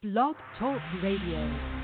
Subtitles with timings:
[0.00, 1.77] Blog Talk Radio.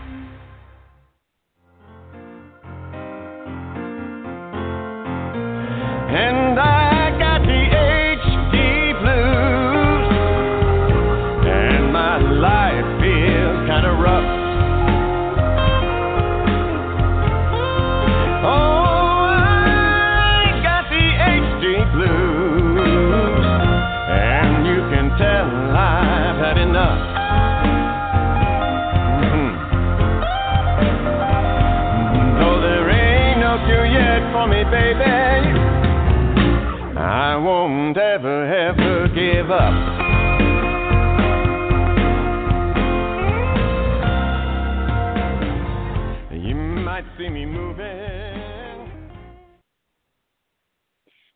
[39.44, 39.60] Give up.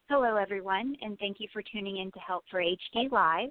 [0.08, 3.50] Hello, everyone, and thank you for tuning in to Help for HD Live.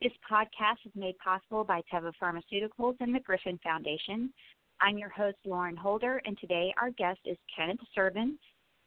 [0.00, 4.32] This podcast is made possible by Teva Pharmaceuticals and the Griffin Foundation.
[4.80, 8.36] I'm your host, Lauren Holder, and today our guest is Kenneth Serbin,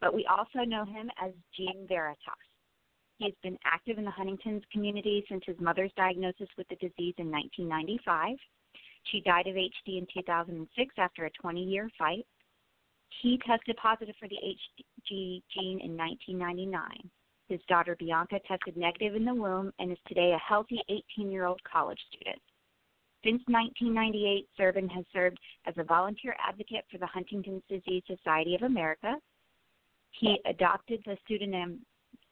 [0.01, 2.44] but we also know him as Gene Veritas.
[3.17, 7.15] He has been active in the Huntington's community since his mother's diagnosis with the disease
[7.17, 8.35] in 1995.
[9.11, 12.25] She died of HD in 2006 after a 20 year fight.
[13.21, 17.09] He tested positive for the HD gene in 1999.
[17.47, 21.45] His daughter Bianca tested negative in the womb and is today a healthy 18 year
[21.45, 22.41] old college student.
[23.23, 28.63] Since 1998, Serbin has served as a volunteer advocate for the Huntington's Disease Society of
[28.63, 29.15] America.
[30.11, 31.85] He adopted the pseudonym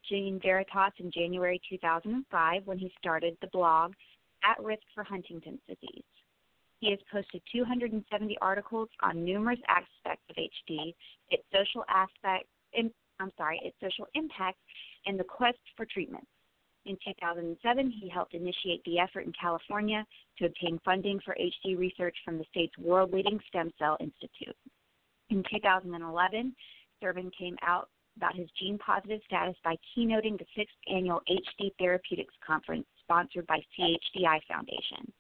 [0.08, 3.94] Gene Veritas in January 2005 when he started the blog
[4.44, 6.04] At Risk for Huntington's Disease.
[6.80, 10.94] He has posted 270 articles on numerous aspects of HD,
[11.30, 14.58] its social aspect, in, I'm sorry, its social impact,
[15.06, 16.28] and the quest for treatment.
[16.86, 20.06] In 2007, he helped initiate the effort in California
[20.38, 24.58] to obtain funding for HD research from the state's world-leading stem cell institute.
[25.30, 26.54] In 2011,
[27.02, 27.88] Serbin came out
[28.18, 33.60] about his gene positive status by keynoting the sixth annual HD Therapeutics Conference sponsored by
[33.78, 35.12] CHDI Foundation.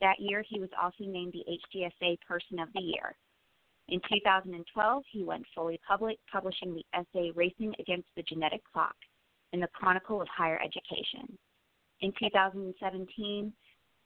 [0.00, 3.14] That year, he was also named the HDSA Person of the Year.
[3.88, 8.94] In 2012, he went fully public, publishing the essay Racing Against the Genetic Clock
[9.52, 11.36] in the Chronicle of Higher Education.
[12.00, 13.52] In 2017,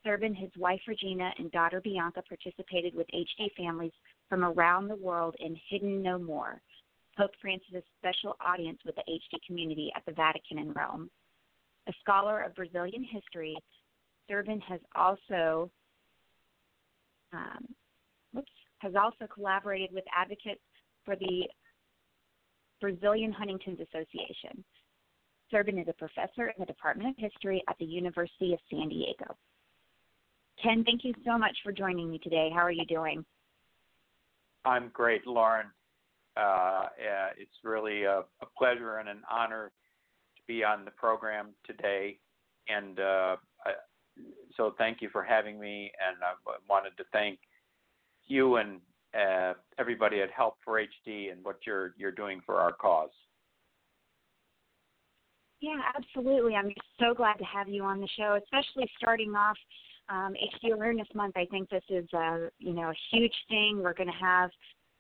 [0.03, 3.93] Serbin, his wife Regina, and daughter Bianca participated with HD families
[4.29, 6.61] from around the world in Hidden No More,
[7.17, 11.11] Pope Francis' special audience with the HD community at the Vatican in Rome.
[11.89, 13.57] A scholar of Brazilian history,
[14.29, 15.71] Serbin has also
[17.33, 17.67] um,
[18.33, 20.63] whoops, has also collaborated with advocates
[21.05, 21.49] for the
[22.81, 24.65] Brazilian Huntington's Association.
[25.51, 29.37] Serbin is a professor in the Department of History at the University of San Diego.
[30.63, 32.51] Ken, thank you so much for joining me today.
[32.53, 33.25] How are you doing?
[34.65, 35.67] I'm great, Lauren.
[36.37, 36.87] Uh,
[37.39, 39.71] it's really a, a, pleasure and an honor
[40.37, 42.19] to be on the program today.
[42.69, 43.72] And uh, I,
[44.56, 45.93] so thank you for having me.
[46.06, 47.39] And I wanted to thank
[48.27, 48.81] you and
[49.15, 53.11] uh, everybody at Help for HD and what you're you're doing for our cause.
[55.61, 56.56] Yeah, absolutely.
[56.56, 59.56] I'm so glad to have you on the show, especially starting off
[60.09, 61.37] um, HD Awareness Month.
[61.37, 63.81] I think this is a you know a huge thing.
[63.83, 64.50] We're going to have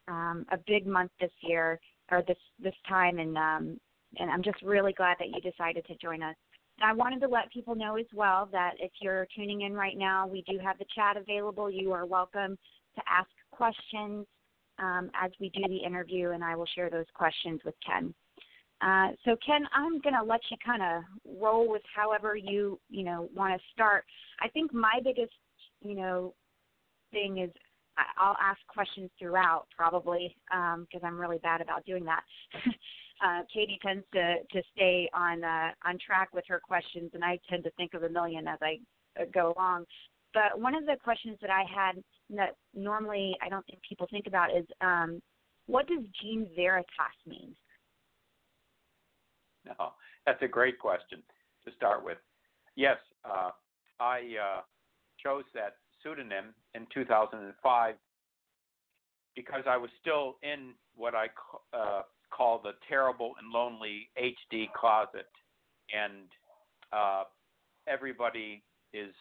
[0.08, 3.80] um, a big month this year or this this time, and um,
[4.18, 6.36] and I'm just really glad that you decided to join us.
[6.82, 10.26] I wanted to let people know as well that if you're tuning in right now,
[10.26, 11.70] we do have the chat available.
[11.70, 12.58] You are welcome
[12.96, 14.26] to ask questions
[14.78, 18.12] um, as we do the interview, and I will share those questions with Ken.
[18.80, 21.04] Uh, so Ken, I'm going to let you kind of
[21.40, 24.04] roll with however you you know want to start.
[24.40, 25.32] I think my biggest
[25.80, 26.34] you know
[27.12, 27.50] thing is
[28.18, 32.22] I'll ask questions throughout probably because um, I'm really bad about doing that.
[33.24, 37.38] uh, Katie tends to to stay on uh, on track with her questions, and I
[37.48, 38.78] tend to think of a million as I
[39.20, 39.84] uh, go along.
[40.32, 44.26] But one of the questions that I had that normally I don't think people think
[44.26, 45.22] about is um,
[45.66, 46.86] what does Gene Veritas
[47.26, 47.54] mean?
[49.64, 49.92] No,
[50.26, 51.22] that's a great question
[51.64, 52.18] to start with.
[52.76, 53.50] Yes, uh,
[54.00, 54.60] I uh,
[55.22, 57.94] chose that pseudonym in 2005
[59.34, 61.26] because I was still in what I
[61.72, 65.26] uh, call the terrible and lonely HD closet,
[65.92, 66.28] and
[66.92, 67.24] uh,
[67.88, 68.62] everybody
[68.92, 69.12] is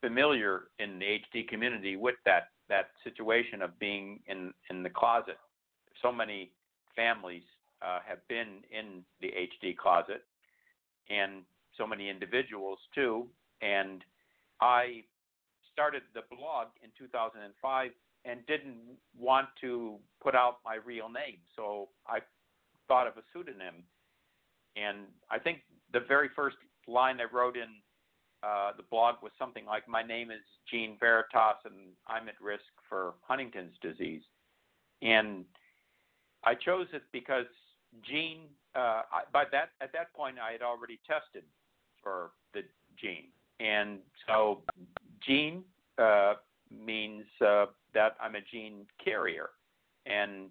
[0.00, 5.38] familiar in the HD community with that that situation of being in in the closet.
[6.02, 6.52] So many
[6.94, 7.42] families
[7.82, 10.22] uh, have been in the HD closet,
[11.10, 11.42] and
[11.76, 13.26] so many individuals too.
[13.60, 14.04] And
[14.60, 15.02] I
[15.78, 17.90] started the blog in 2005
[18.24, 22.18] and didn't want to put out my real name, so I
[22.88, 23.84] thought of a pseudonym.
[24.74, 25.60] And I think
[25.92, 26.56] the very first
[26.88, 27.68] line I wrote in
[28.42, 32.64] uh, the blog was something like, "My name is Gene Veritas, and I'm at risk
[32.88, 34.22] for Huntington's disease."
[35.00, 35.44] And
[36.42, 37.46] I chose it because
[38.02, 38.48] Gene.
[38.74, 39.02] Uh,
[39.32, 41.44] by that at that point, I had already tested
[42.02, 42.62] for the
[42.96, 44.62] gene, and so
[45.26, 45.62] gene
[45.98, 46.34] uh,
[46.70, 49.50] means uh, that I'm a gene carrier,
[50.06, 50.50] and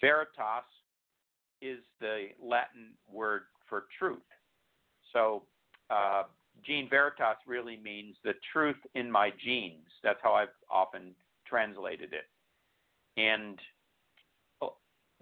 [0.00, 0.64] veritas
[1.60, 4.18] is the Latin word for truth.
[5.12, 5.44] So
[5.90, 6.24] uh,
[6.64, 9.86] gene veritas really means the truth in my genes.
[10.02, 11.14] That's how I've often
[11.46, 12.28] translated it.
[13.16, 13.58] And
[14.60, 14.68] uh,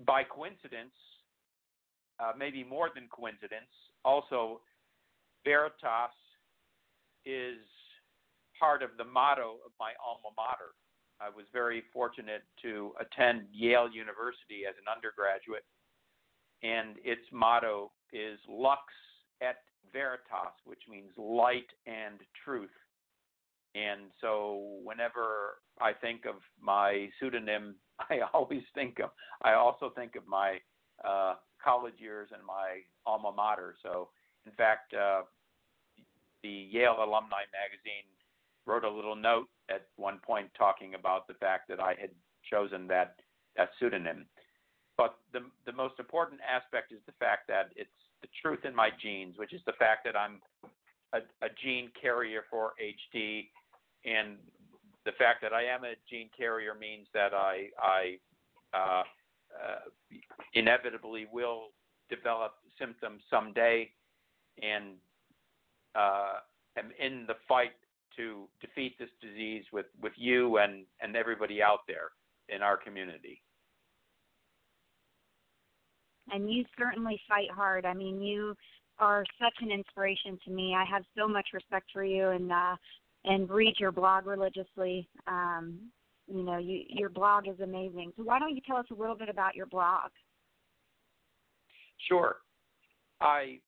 [0.07, 0.95] by coincidence,
[2.19, 3.71] uh, maybe more than coincidence,
[4.05, 4.61] also
[5.45, 6.15] veritas
[7.25, 7.59] is
[8.61, 10.77] part of the motto of my alma mater.
[11.21, 15.65] I was very fortunate to attend Yale University as an undergraduate,
[16.63, 18.83] and its motto is Lux
[19.41, 19.57] et
[19.93, 22.71] Veritas, which means light and truth.
[23.75, 27.77] And so, whenever I think of my pseudonym,
[28.11, 29.11] I always think of.
[29.43, 30.59] I also think of my
[31.07, 33.77] uh, college years and my alma mater.
[33.83, 34.09] So,
[34.47, 35.23] in fact, uh,
[36.43, 38.09] the Yale Alumni Magazine
[38.71, 42.11] wrote a little note at one point talking about the fact that I had
[42.49, 43.17] chosen that
[43.57, 44.27] that pseudonym.
[44.97, 47.91] But the the most important aspect is the fact that it's
[48.23, 50.41] the truth in my genes, which is the fact that I'm
[51.13, 53.49] a, a gene carrier for HD,
[54.05, 54.37] and
[55.05, 58.19] the fact that I am a gene carrier means that I I
[58.73, 59.03] uh,
[59.61, 59.81] uh,
[60.55, 61.69] inevitably will
[62.09, 63.91] develop symptoms someday,
[64.63, 64.95] and
[65.95, 66.35] uh,
[66.77, 67.73] am in the fight
[68.17, 72.11] to defeat this disease with, with you and, and everybody out there
[72.49, 73.43] in our community.
[76.33, 77.85] And you certainly fight hard.
[77.85, 78.55] I mean, you
[78.99, 80.75] are such an inspiration to me.
[80.75, 82.77] I have so much respect for you and uh
[83.25, 85.07] and read your blog religiously.
[85.27, 85.79] Um,
[86.27, 88.13] you know, you, your blog is amazing.
[88.17, 90.11] So why don't you tell us a little bit about your blog?
[92.09, 92.37] Sure.
[93.21, 93.59] I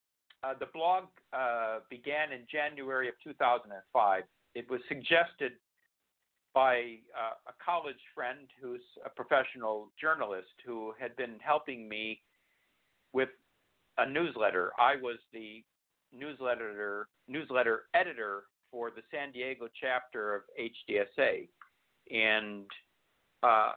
[0.44, 4.22] uh, the blog uh, began in January of 2005.
[4.54, 5.52] It was suggested
[6.54, 12.20] by uh, a college friend who's a professional journalist who had been helping me
[13.12, 13.30] with
[13.98, 14.72] a newsletter.
[14.78, 15.62] I was the
[16.12, 21.48] newsletter newsletter editor for the San Diego chapter of HDSA,
[22.10, 22.64] and
[23.42, 23.72] uh,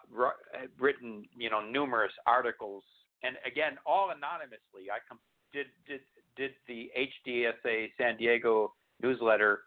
[0.80, 2.84] written you know numerous articles,
[3.24, 4.92] and again all anonymously.
[4.92, 5.20] I com-
[5.56, 6.02] did did
[6.36, 9.62] did the HDSA San Diego newsletter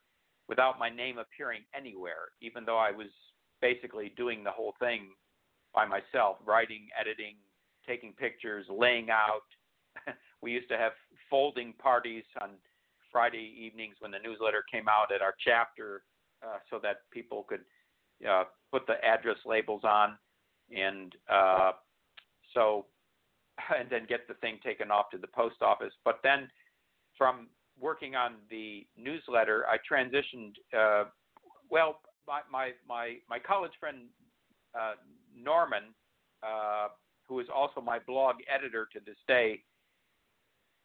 [0.49, 3.09] without my name appearing anywhere, even though I was
[3.63, 5.09] basically doing the whole thing
[5.75, 7.37] by myself, writing, editing,
[7.87, 9.49] taking pictures, laying out.
[10.43, 10.93] we used to have
[11.31, 12.51] folding parties on
[13.11, 16.03] Friday evenings when the newsletter came out at our chapter
[16.43, 17.65] uh, so that people could
[18.29, 20.19] uh, put the address labels on.
[20.75, 21.73] And uh,
[22.55, 22.87] so
[23.79, 25.93] and then get the thing taken off to the post office.
[26.05, 26.49] But then
[27.17, 27.49] from
[27.81, 30.55] working on the newsletter, I transitioned.
[30.77, 31.05] Uh,
[31.71, 33.99] well, my, my my my college friend
[34.79, 34.93] uh,
[35.37, 35.95] Norman,
[36.43, 36.89] uh,
[37.29, 39.63] who is also my blog editor to this day,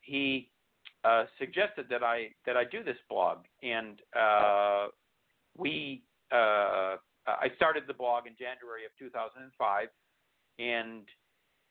[0.02, 0.50] he
[1.04, 4.88] uh, suggested that I that I do this blog, and uh,
[5.58, 6.98] we uh,
[7.28, 9.88] I started the blog in January of 2005,
[10.60, 11.04] and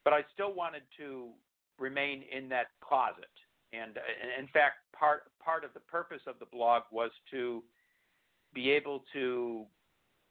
[0.05, 1.31] but I still wanted to
[1.79, 3.31] remain in that closet.
[3.73, 3.99] And
[4.39, 7.63] in fact, part part of the purpose of the blog was to
[8.55, 9.65] be able to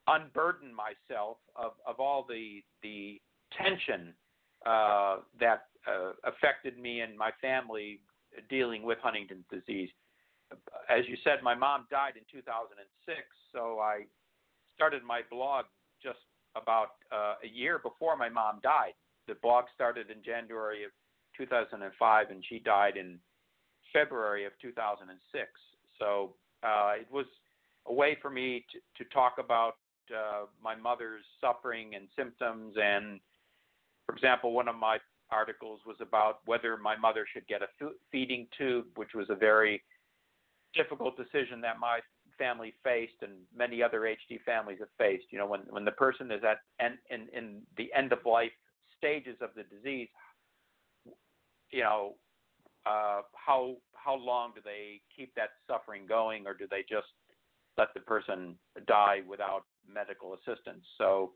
[0.08, 3.20] unburden myself of, of all the the
[3.58, 4.14] tension
[4.66, 8.00] uh, that uh, affected me and my family
[8.50, 9.90] dealing with Huntington's disease.
[10.90, 13.18] As you said, my mom died in 2006,
[13.54, 14.04] so I
[14.76, 15.66] started my blog
[16.04, 16.20] just
[16.56, 18.94] about uh, a year before my mom died
[19.32, 20.92] the blog started in January of
[21.38, 23.18] 2005, and she died in
[23.94, 25.48] February of 2006.
[25.98, 26.34] So
[26.64, 27.26] uh, it was
[27.88, 29.76] a way for me to, to talk about
[30.14, 32.76] uh, my mother's suffering and symptoms.
[32.76, 33.22] And
[34.06, 34.98] for example, one of my
[35.30, 37.68] articles was about whether my mother should get a
[38.12, 39.82] feeding tube, which was a very
[40.76, 42.00] difficult decision that my
[42.38, 45.28] family faced and many other HD families have faced.
[45.30, 48.52] You know, when when the person is at en, in in the end of life
[49.02, 50.10] stages of the disease,
[51.72, 52.14] you know,
[52.86, 57.08] uh, how how long do they keep that suffering going, or do they just
[57.78, 58.56] let the person
[58.88, 60.84] die without medical assistance.
[60.98, 61.32] So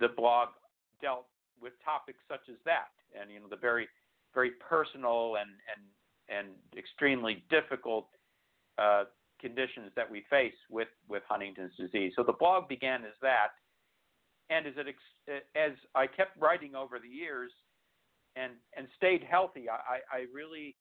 [0.00, 0.48] the blog
[1.00, 1.26] dealt
[1.60, 3.88] with topics such as that, and you know the very
[4.34, 5.82] very personal and and
[6.28, 8.08] and extremely difficult
[8.78, 9.04] uh,
[9.40, 12.12] conditions that we face with with Huntington's disease.
[12.16, 13.48] So the blog began as that,
[14.50, 14.86] and as it
[15.56, 17.52] as I kept writing over the years,
[18.36, 20.76] and and stayed healthy, I I really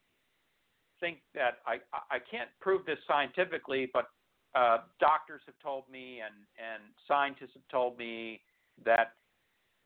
[1.00, 1.76] think that I
[2.12, 4.08] I can't prove this scientifically, but
[4.56, 8.42] uh, doctors have told me and and scientists have told me
[8.86, 9.14] that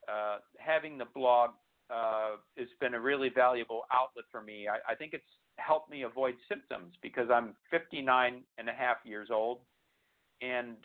[0.07, 1.51] uh, having the blog
[1.89, 4.67] uh, has been a really valuable outlet for me.
[4.67, 5.23] I, I think it's
[5.57, 9.59] helped me avoid symptoms because I'm 59 and a half years old.
[10.41, 10.77] And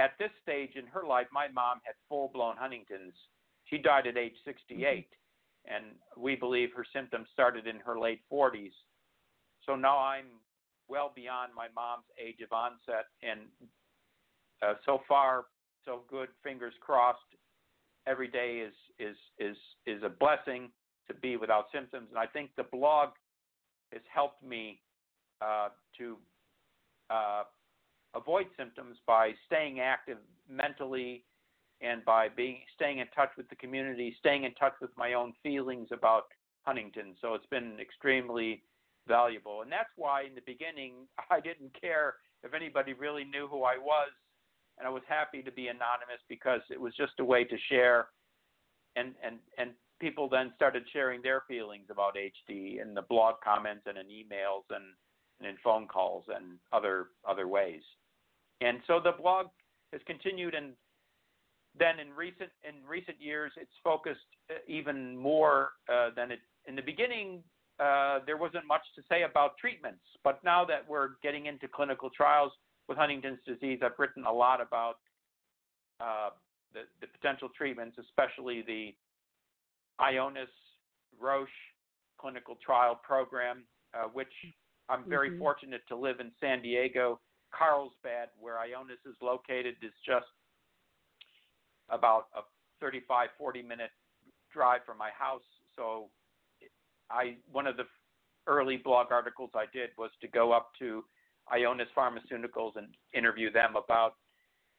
[0.00, 3.12] at this stage in her life, my mom had full blown Huntington's.
[3.64, 4.80] She died at age 68.
[4.80, 5.74] Mm-hmm.
[5.74, 5.84] And
[6.16, 8.72] we believe her symptoms started in her late 40s.
[9.66, 10.24] So now I'm
[10.88, 13.06] well beyond my mom's age of onset.
[13.22, 13.40] And
[14.62, 15.44] uh, so far,
[15.84, 16.28] so good.
[16.42, 17.18] Fingers crossed.
[18.06, 20.70] Every day is is is is a blessing
[21.08, 22.08] to be without symptoms.
[22.08, 23.10] And I think the blog
[23.92, 24.80] has helped me
[25.42, 26.16] uh, to
[27.10, 27.42] uh,
[28.14, 31.24] avoid symptoms by staying active mentally
[31.80, 35.32] and by being staying in touch with the community, staying in touch with my own
[35.42, 36.24] feelings about
[36.62, 37.14] Huntington.
[37.20, 38.62] So it's been extremely
[39.08, 40.92] valuable, and that's why in the beginning
[41.30, 44.10] I didn't care if anybody really knew who I was,
[44.78, 48.08] and I was happy to be anonymous because it was just a way to share
[48.96, 53.82] and and and people then started sharing their feelings about HD in the blog comments
[53.86, 54.84] and in emails and,
[55.38, 57.82] and in phone calls and other other ways.
[58.60, 59.46] And so the blog
[59.92, 60.72] has continued and
[61.78, 66.74] then in recent in recent years it's focused uh, even more uh, than it in
[66.74, 67.42] the beginning
[67.78, 72.10] uh, there wasn't much to say about treatments but now that we're getting into clinical
[72.10, 72.52] trials
[72.88, 74.96] with Huntington's disease I've written a lot about
[76.00, 76.30] uh,
[76.74, 78.94] the, the potential treatments especially the
[80.00, 80.50] Ionis
[81.20, 81.48] Roche
[82.20, 83.64] clinical trial program,
[83.94, 84.32] uh, which
[84.88, 85.38] I'm very mm-hmm.
[85.38, 87.20] fortunate to live in San Diego.
[87.56, 90.26] Carlsbad, where Ionis is located, is just
[91.88, 92.40] about a
[92.80, 93.90] 35, 40 minute
[94.52, 95.42] drive from my house.
[95.76, 96.08] So,
[97.10, 97.84] I one of the
[98.46, 101.04] early blog articles I did was to go up to
[101.52, 104.14] Ionis Pharmaceuticals and interview them about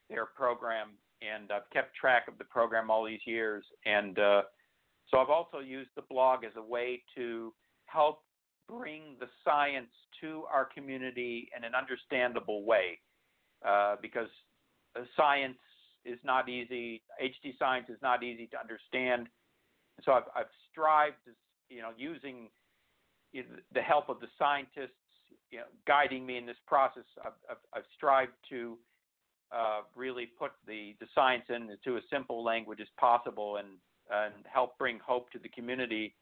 [0.09, 0.89] their program.
[1.21, 3.63] And I've kept track of the program all these years.
[3.85, 4.41] And uh,
[5.09, 7.53] so I've also used the blog as a way to
[7.85, 8.23] help
[8.67, 9.89] bring the science
[10.21, 12.99] to our community in an understandable way
[13.65, 14.27] uh, because
[15.15, 15.57] science
[16.05, 17.01] is not easy.
[17.21, 19.27] HD science is not easy to understand.
[20.03, 21.15] So I've, I've strived,
[21.69, 22.49] you know, using
[23.33, 24.97] the help of the scientists,
[25.51, 27.03] you know, guiding me in this process.
[27.23, 28.77] I've, I've, I've strived to
[29.51, 33.67] uh, really put the, the science into as simple language as possible and
[34.11, 36.13] and help bring hope to the community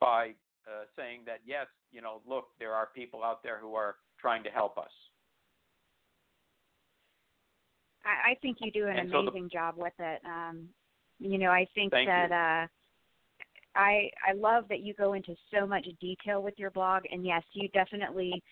[0.00, 0.32] by
[0.66, 4.42] uh, saying that yes, you know, look, there are people out there who are trying
[4.44, 4.90] to help us.
[8.04, 10.20] I, I think you do an and amazing so the, job with it.
[10.24, 10.68] Um,
[11.18, 12.66] you know, I think that uh,
[13.78, 17.42] I I love that you go into so much detail with your blog, and yes,
[17.52, 18.42] you definitely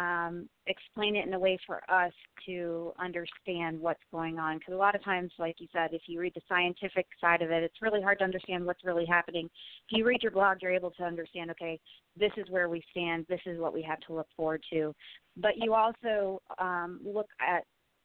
[0.00, 2.12] um, explain it in a way for us
[2.46, 4.58] to understand what's going on.
[4.58, 7.50] Because a lot of times, like you said, if you read the scientific side of
[7.50, 9.46] it, it's really hard to understand what's really happening.
[9.46, 11.78] If you read your blog, you're able to understand, okay,
[12.16, 14.94] this is where we stand, this is what we have to look forward to.
[15.36, 17.64] But you also um, look at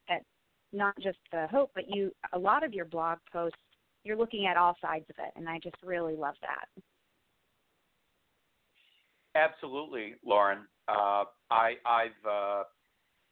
[0.09, 0.21] at
[0.73, 3.57] not just the hope, but you a lot of your blog posts,
[4.03, 6.67] you're looking at all sides of it, and I just really love that.
[9.35, 10.59] Absolutely, Lauren.
[10.87, 12.63] Uh, I, I've uh,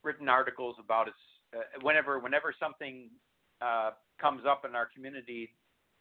[0.04, 1.14] written articles about it
[1.56, 3.10] uh, whenever whenever something
[3.62, 5.50] uh, comes up in our community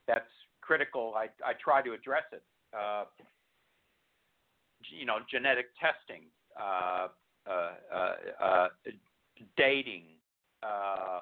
[0.07, 0.31] that's
[0.61, 1.15] critical.
[1.17, 2.43] I, I try to address it.
[2.77, 3.05] Uh,
[4.91, 6.23] you know, genetic testing,
[6.61, 7.09] uh,
[7.49, 8.69] uh, uh, uh,
[9.57, 10.05] dating,
[10.63, 11.21] uh,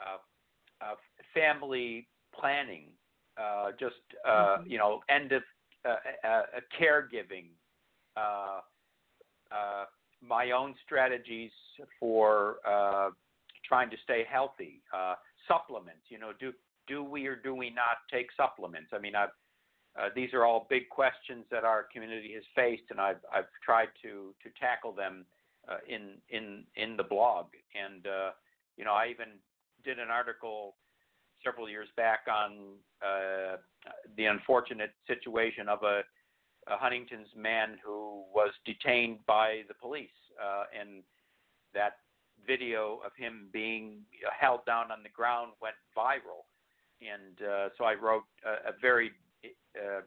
[0.00, 0.18] uh,
[0.80, 0.94] uh,
[1.32, 2.06] family
[2.38, 2.88] planning,
[3.38, 3.94] uh, just
[4.26, 4.70] uh, mm-hmm.
[4.70, 5.42] you know, end of
[5.84, 6.42] uh, uh, uh
[6.78, 7.46] caregiving.
[8.16, 8.60] Uh, uh,
[10.22, 11.50] my own strategies
[12.00, 13.10] for uh,
[13.66, 14.82] trying to stay healthy.
[14.94, 15.14] Uh,
[15.48, 16.52] supplements, you know, do
[16.88, 18.90] do we or do we not take supplements?
[18.92, 19.30] I mean, I've
[19.98, 23.88] uh, these are all big questions that our community has faced, and I've I've tried
[24.02, 25.24] to to tackle them
[25.68, 27.46] uh, in in in the blog.
[27.74, 28.30] And uh,
[28.76, 29.38] you know, I even
[29.84, 30.74] did an article
[31.44, 33.56] several years back on uh,
[34.16, 36.02] the unfortunate situation of a
[36.68, 40.10] a Huntington's man who was detained by the police,
[40.42, 41.02] uh, and
[41.74, 41.98] that
[42.46, 44.00] video of him being
[44.38, 46.44] held down on the ground went viral,
[47.00, 49.12] and uh, so I wrote a, a very
[49.76, 50.00] uh,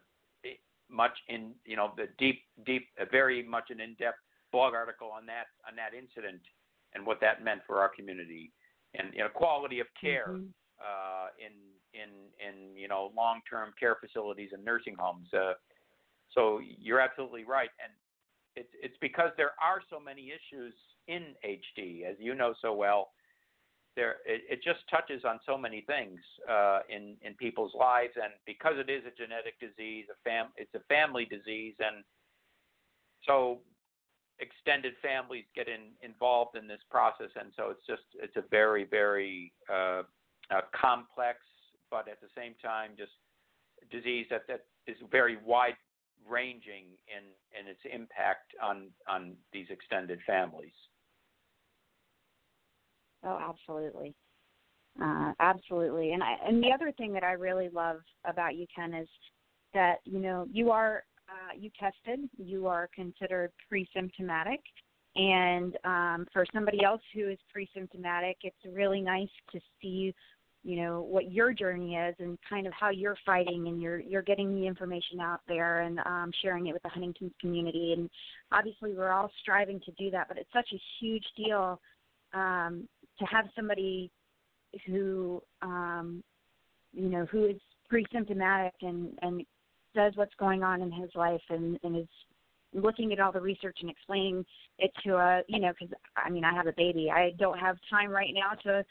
[0.90, 4.18] much in you know the deep deep a very much an in-depth
[4.52, 6.42] blog article on that on that incident
[6.94, 8.52] and what that meant for our community
[8.96, 10.52] and you know quality of care Mhm.
[10.80, 11.54] uh, in
[11.94, 15.32] in in you know long-term care facilities and nursing homes.
[15.34, 15.54] Uh,
[16.34, 17.92] so you're absolutely right, and
[18.56, 20.74] it's it's because there are so many issues
[21.08, 23.12] in HD, as you know so well.
[23.96, 26.20] There, it, it just touches on so many things
[26.50, 30.74] uh, in in people's lives, and because it is a genetic disease, a fam, it's
[30.76, 32.04] a family disease, and
[33.26, 33.60] so
[34.40, 38.86] extended families get in, involved in this process, and so it's just it's a very
[38.86, 40.04] very uh,
[40.52, 41.40] uh, complex,
[41.90, 43.12] but at the same time just
[43.92, 45.76] disease that that is very wide
[46.28, 47.24] ranging in
[47.60, 50.74] in its impact on on these extended families.
[53.24, 54.16] Oh, absolutely.
[55.02, 56.14] Uh, absolutely.
[56.14, 59.08] And I, and the other thing that I really love about you, Ken, is
[59.74, 64.62] that you know you are uh, you tested, you are considered pre-symptomatic,
[65.16, 70.14] and um, for somebody else who is pre-symptomatic, it's really nice to see
[70.64, 74.22] you know what your journey is and kind of how you're fighting and you're you're
[74.22, 77.94] getting the information out there and um, sharing it with the Huntington's community.
[77.98, 78.10] And
[78.52, 81.80] obviously we're all striving to do that but it's such a huge deal
[82.34, 82.88] um,
[83.20, 84.12] to have somebody
[84.86, 86.24] who um,
[86.94, 89.46] you know who is pre-symptomatic and and
[89.96, 92.08] does what's going on in his life and and is
[92.74, 94.46] looking at all the research and explaining
[94.78, 97.10] it to a you know because I mean I have a baby.
[97.12, 98.86] I don't have time right now to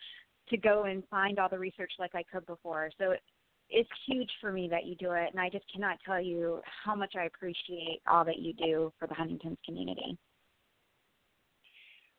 [0.51, 3.23] to go and find all the research like I could before so it,
[3.71, 6.95] it's huge for me that you do it and I just cannot tell you how
[6.95, 10.19] much I appreciate all that you do for the Huntington's community.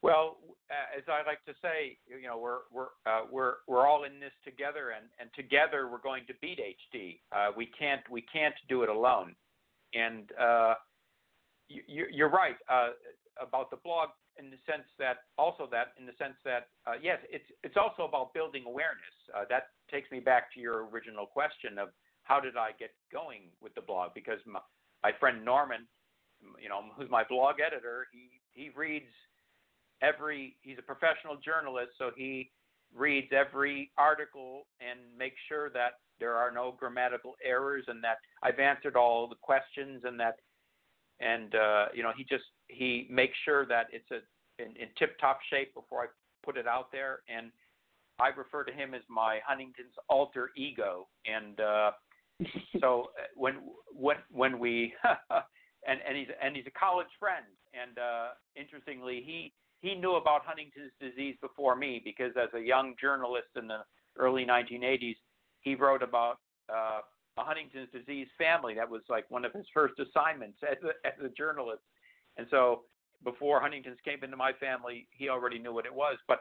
[0.01, 0.38] Well,
[0.69, 4.31] as I like to say, you know, we're we're uh, we're we're all in this
[4.45, 7.19] together, and and together we're going to beat HD.
[7.32, 9.36] Uh, we can't we can't do it alone.
[9.93, 10.75] And uh,
[11.67, 12.89] you, you're right uh,
[13.41, 17.19] about the blog in the sense that also that in the sense that uh, yes,
[17.30, 19.15] it's it's also about building awareness.
[19.36, 21.89] Uh, that takes me back to your original question of
[22.23, 24.12] how did I get going with the blog?
[24.13, 24.60] Because my,
[25.04, 25.88] my friend Norman,
[26.62, 29.12] you know, who's my blog editor, he he reads
[30.02, 32.49] every he's a professional journalist so he
[32.95, 38.60] reads every article and makes sure that there are no grammatical errors and that I've
[38.60, 40.36] answered all the questions and that
[41.19, 44.19] and uh, you know he just he makes sure that it's a
[44.62, 46.05] in, in tip top shape before I
[46.43, 47.51] put it out there and
[48.19, 51.91] I refer to him as my Huntington's alter ego and uh,
[52.79, 53.55] so uh, when
[53.93, 54.93] when when we
[55.88, 60.41] and and he's and he's a college friend and uh, interestingly he he knew about
[60.45, 63.79] Huntington's disease before me because as a young journalist in the
[64.17, 65.15] early 1980s,
[65.62, 66.38] he wrote about
[66.69, 66.99] uh,
[67.38, 68.73] a Huntington's disease family.
[68.75, 71.82] That was like one of his first assignments as a, as a journalist.
[72.39, 72.84] And so
[73.25, 76.15] before Huntington's came into my family, he already knew what it was.
[76.25, 76.39] But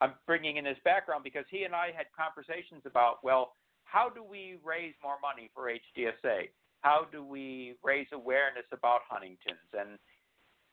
[0.00, 3.52] I'm bringing in this background because he and I had conversations about, well,
[3.84, 6.50] how do we raise more money for HDSA?
[6.82, 9.58] How do we raise awareness about Huntington's?
[9.76, 9.98] And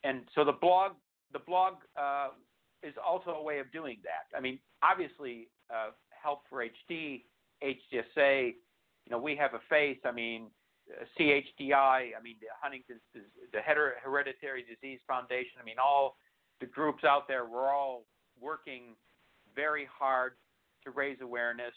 [0.04, 0.92] and so the blog
[1.32, 2.30] the blog uh,
[2.84, 4.38] is also a way of doing that.
[4.38, 7.24] I mean, obviously, uh, Help for HD,
[7.64, 8.54] HDSA,
[9.06, 9.98] you know, we have a face.
[10.06, 10.48] I mean,
[11.18, 13.60] CHDI, I mean, the Huntington's, the
[14.04, 15.54] Hereditary Disease Foundation.
[15.62, 16.18] I mean, all
[16.60, 18.06] the groups out there, we're all
[18.40, 18.96] working
[19.56, 20.34] very hard
[20.84, 21.74] to raise awareness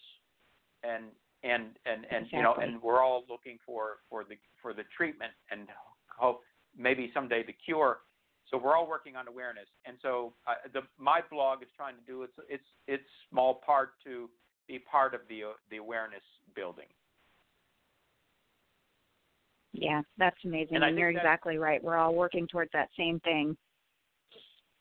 [0.83, 1.05] and
[1.43, 2.39] and and and exactly.
[2.39, 5.69] you know and we're all looking for for the for the treatment and
[6.09, 6.41] hope
[6.77, 7.99] maybe someday the cure
[8.51, 12.03] so we're all working on awareness, and so uh, the my blog is trying to
[12.07, 14.31] do its its its small part to
[14.69, 16.23] be part of the uh, the awareness
[16.55, 16.87] building.
[19.81, 20.77] Yeah, that's amazing.
[20.77, 21.83] And, and you're exactly right.
[21.83, 23.57] We're all working towards that same thing.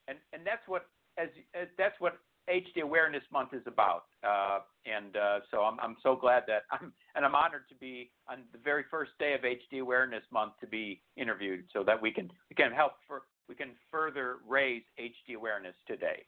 [0.08, 0.86] And and that's what
[1.18, 2.18] as, as that's what
[2.50, 4.04] HD Awareness Month is about.
[4.24, 8.12] Uh, and uh, so I'm I'm so glad that I'm and I'm honored to be
[8.30, 12.12] on the very first day of HD Awareness Month to be interviewed, so that we
[12.12, 16.26] can we can help for we can further raise HD awareness today.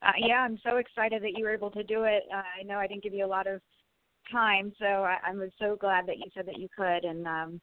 [0.00, 2.22] Uh, yeah, I'm so excited that you were able to do it.
[2.32, 3.60] Uh, I know I didn't give you a lot of
[4.30, 7.60] time, so I, I'm so glad that you said that you could, and um,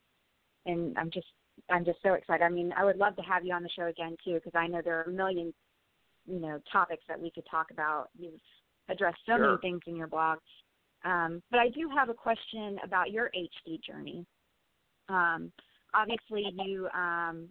[0.65, 1.28] and I'm just
[1.69, 2.43] I'm just so excited.
[2.43, 4.67] I mean, I would love to have you on the show again too, because I
[4.67, 5.54] know there are a million
[6.25, 8.10] you know topics that we could talk about.
[8.17, 8.39] You've
[8.89, 9.47] addressed so sure.
[9.47, 10.39] many things in your blog,
[11.04, 14.25] um, but I do have a question about your HD journey.
[15.10, 15.51] Um,
[15.93, 17.49] obviously, you um,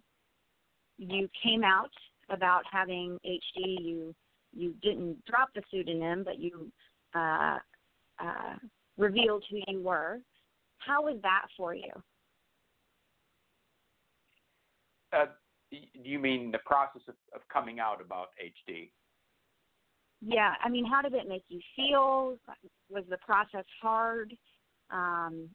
[0.97, 1.91] you came out
[2.29, 3.77] about having HD.
[3.81, 4.15] You
[4.53, 6.71] you didn't drop the pseudonym, but you
[7.13, 7.57] uh,
[8.19, 8.55] uh,
[8.97, 10.19] revealed who you were.
[10.79, 11.91] How was that for you?
[15.13, 15.25] Uh,
[15.71, 18.91] you mean the process of, of coming out about HD?
[20.21, 22.37] Yeah, I mean, how did it make you feel?
[22.89, 24.33] Was the process hard?
[24.91, 25.49] Um,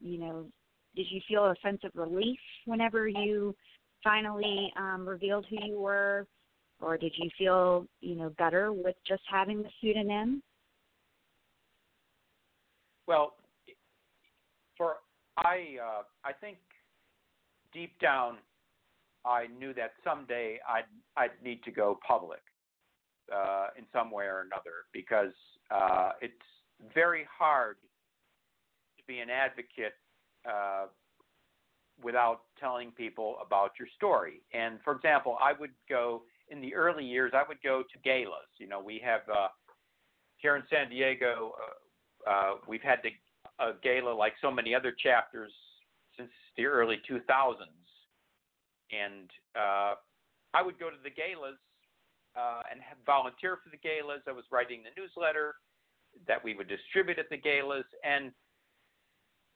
[0.00, 0.46] you know,
[0.94, 3.54] did you feel a sense of relief whenever you
[4.02, 6.26] finally um, revealed who you were,
[6.80, 10.42] or did you feel, you know, better with just having the pseudonym?
[13.06, 13.34] Well,
[14.76, 14.96] for
[15.36, 16.58] I, uh, I think
[17.72, 18.36] deep down,
[19.24, 20.84] I knew that someday I'd
[21.16, 22.40] I'd need to go public
[23.34, 25.32] uh, in some way or another because
[25.70, 26.34] uh, it's
[26.94, 27.76] very hard
[28.98, 29.94] to be an advocate
[30.48, 30.86] uh,
[32.02, 34.42] without telling people about your story.
[34.52, 37.32] And for example, I would go in the early years.
[37.34, 38.48] I would go to galas.
[38.58, 39.48] You know, we have uh,
[40.36, 41.52] here in San Diego.
[41.60, 41.72] Uh,
[42.26, 43.10] uh, we've had the
[43.58, 45.52] a gala like so many other chapters
[46.16, 47.22] since the early 2000s,
[48.90, 49.94] and uh,
[50.52, 51.58] I would go to the galas
[52.36, 54.20] uh, and volunteer for the galas.
[54.28, 55.54] I was writing the newsletter
[56.26, 58.32] that we would distribute at the galas, and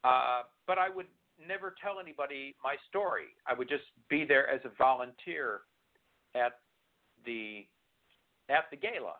[0.04, 1.06] uh, but I would
[1.46, 3.36] never tell anybody my story.
[3.46, 5.60] I would just be there as a volunteer
[6.34, 6.52] at
[7.24, 7.66] the
[8.48, 9.16] at the gala,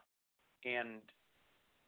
[0.65, 1.01] and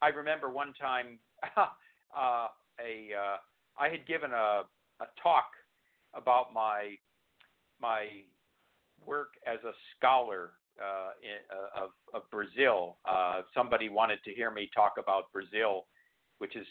[0.02, 1.18] I remember one time
[1.56, 2.48] uh,
[2.80, 3.36] a uh,
[3.78, 4.62] I had given a
[5.00, 5.46] a talk
[6.14, 6.94] about my
[7.80, 8.06] my
[9.04, 12.96] work as a scholar uh, in, uh, of of Brazil.
[13.04, 15.86] Uh, somebody wanted to hear me talk about Brazil,
[16.38, 16.66] which is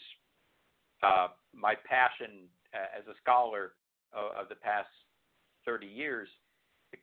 [1.54, 3.72] my passion as a scholar
[4.14, 4.88] of, of the past
[5.64, 6.28] 30 years.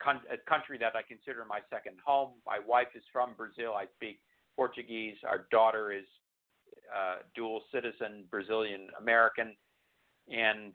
[0.02, 2.34] Con- a country that I consider my second home.
[2.46, 3.74] My wife is from Brazil.
[3.74, 4.20] I speak
[4.56, 5.18] Portuguese.
[5.28, 6.06] Our daughter is
[6.96, 9.56] uh, dual citizen Brazilian American,
[10.30, 10.74] and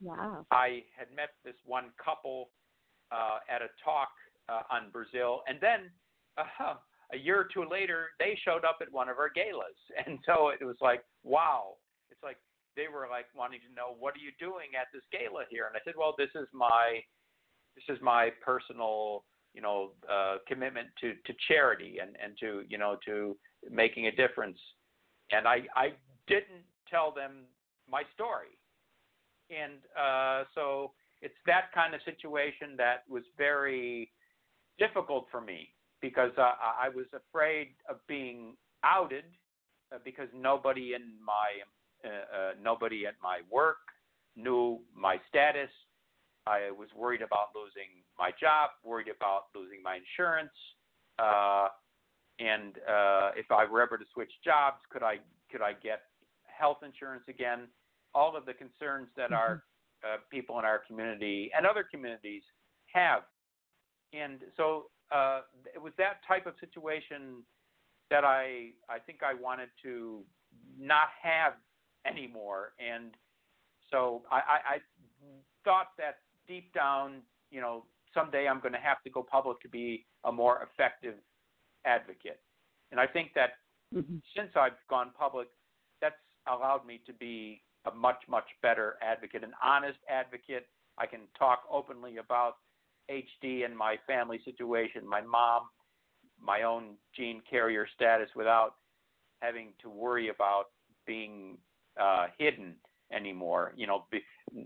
[0.00, 0.46] wow.
[0.50, 2.50] I had met this one couple
[3.10, 4.10] uh, at a talk
[4.48, 5.90] uh, on Brazil, and then
[6.38, 6.74] uh,
[7.12, 10.48] a year or two later, they showed up at one of our galas, and so
[10.48, 11.74] it was like, wow!
[12.10, 12.38] It's like
[12.76, 15.76] they were like wanting to know what are you doing at this gala here, and
[15.76, 17.00] I said, well, this is my
[17.76, 19.24] this is my personal
[19.54, 23.36] you know uh, commitment to to charity and and to you know to
[23.70, 24.58] making a difference
[25.32, 25.92] and I I
[26.26, 27.44] didn't tell them
[27.90, 28.58] my story,
[29.50, 34.10] and uh, so it's that kind of situation that was very
[34.78, 35.68] difficult for me
[36.00, 39.24] because uh, I was afraid of being outed
[39.94, 41.62] uh, because nobody in my
[42.04, 43.78] uh, uh, nobody at my work
[44.36, 45.70] knew my status.
[46.46, 50.50] I was worried about losing my job, worried about losing my insurance.
[52.38, 55.16] And uh, if I were ever to switch jobs, could I
[55.50, 56.02] could I get
[56.44, 57.68] health insurance again?
[58.14, 59.34] All of the concerns that mm-hmm.
[59.34, 59.64] our
[60.04, 62.42] uh, people in our community and other communities
[62.92, 63.22] have,
[64.12, 65.40] and so uh,
[65.74, 67.42] it was that type of situation
[68.10, 70.22] that I I think I wanted to
[70.78, 71.54] not have
[72.06, 73.14] anymore, and
[73.90, 74.78] so I, I, I
[75.64, 76.18] thought that
[76.48, 80.32] deep down, you know, someday I'm going to have to go public to be a
[80.32, 81.14] more effective
[81.84, 82.40] advocate.
[82.90, 83.50] And I think that
[83.94, 84.16] mm-hmm.
[84.36, 85.48] since I've gone public,
[86.00, 86.14] that's
[86.46, 90.66] allowed me to be a much, much better advocate, an honest advocate.
[90.98, 92.56] I can talk openly about
[93.10, 95.62] HD and my family situation, my mom,
[96.40, 98.74] my own gene carrier status without
[99.40, 100.66] having to worry about
[101.06, 101.58] being
[102.00, 102.74] uh, hidden
[103.12, 103.72] anymore.
[103.76, 104.20] You know, be,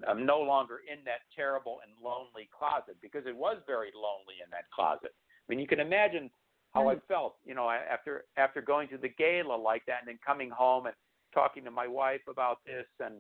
[0.09, 4.51] I'm no longer in that terrible and lonely closet because it was very lonely in
[4.51, 5.11] that closet.
[5.15, 6.31] I mean, you can imagine
[6.75, 10.19] how I felt, you know, after after going to the gala like that and then
[10.25, 10.95] coming home and
[11.33, 13.17] talking to my wife about this and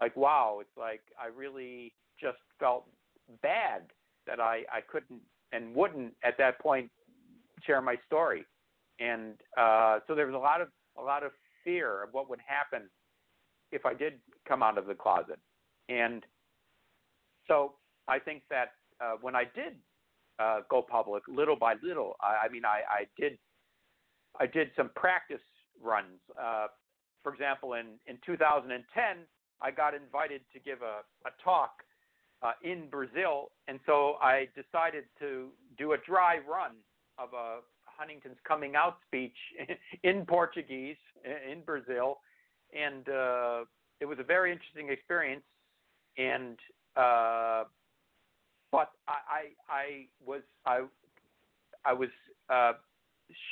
[0.00, 2.86] like wow, it's like I really just felt
[3.42, 3.82] bad
[4.26, 5.20] that I I couldn't
[5.52, 6.90] and wouldn't at that point
[7.66, 8.44] share my story.
[9.00, 11.32] And uh so there was a lot of a lot of
[11.64, 12.88] fear of what would happen
[13.70, 14.14] if I did
[14.46, 15.38] come out of the closet.
[15.88, 16.24] And
[17.46, 17.74] so
[18.06, 19.74] I think that uh, when I did
[20.38, 22.14] uh, go public little by little.
[22.20, 23.38] I, I mean, I, I did
[24.40, 25.40] I did some practice
[25.82, 26.20] runs.
[26.40, 26.68] Uh,
[27.22, 28.82] for example, in in 2010,
[29.60, 31.82] I got invited to give a, a talk
[32.42, 36.72] uh, in Brazil, and so I decided to do a dry run
[37.18, 39.36] of a Huntington's coming out speech
[40.04, 42.18] in Portuguese in Brazil,
[42.72, 43.64] and uh,
[44.00, 45.42] it was a very interesting experience.
[46.16, 46.58] And
[46.96, 47.64] uh,
[48.70, 49.12] but I,
[49.68, 50.82] I, I was I
[51.84, 52.10] I was
[52.50, 52.72] uh,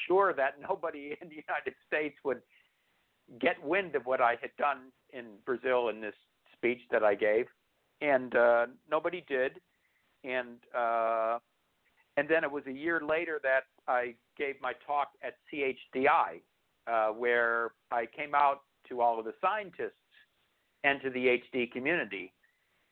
[0.07, 2.43] sure that nobody in the United States would
[3.41, 6.15] get wind of what I had done in Brazil in this
[6.53, 7.47] speech that I gave,
[8.01, 9.53] and uh, nobody did.
[10.25, 11.39] And uh,
[12.17, 16.41] and then it was a year later that I gave my talk at CHDI,
[16.87, 19.93] uh, where I came out to all of the scientists
[20.85, 22.33] and to the HD community,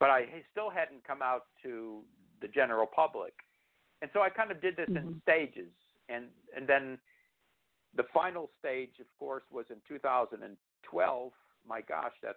[0.05, 2.03] but I still hadn't come out to
[2.43, 3.33] the general public.
[4.03, 4.99] And so I kind of did this mm-hmm.
[4.99, 5.73] in stages,
[6.11, 6.99] and and then
[7.97, 11.33] the final stage, of course, was in 2012.
[11.67, 12.37] My gosh, that's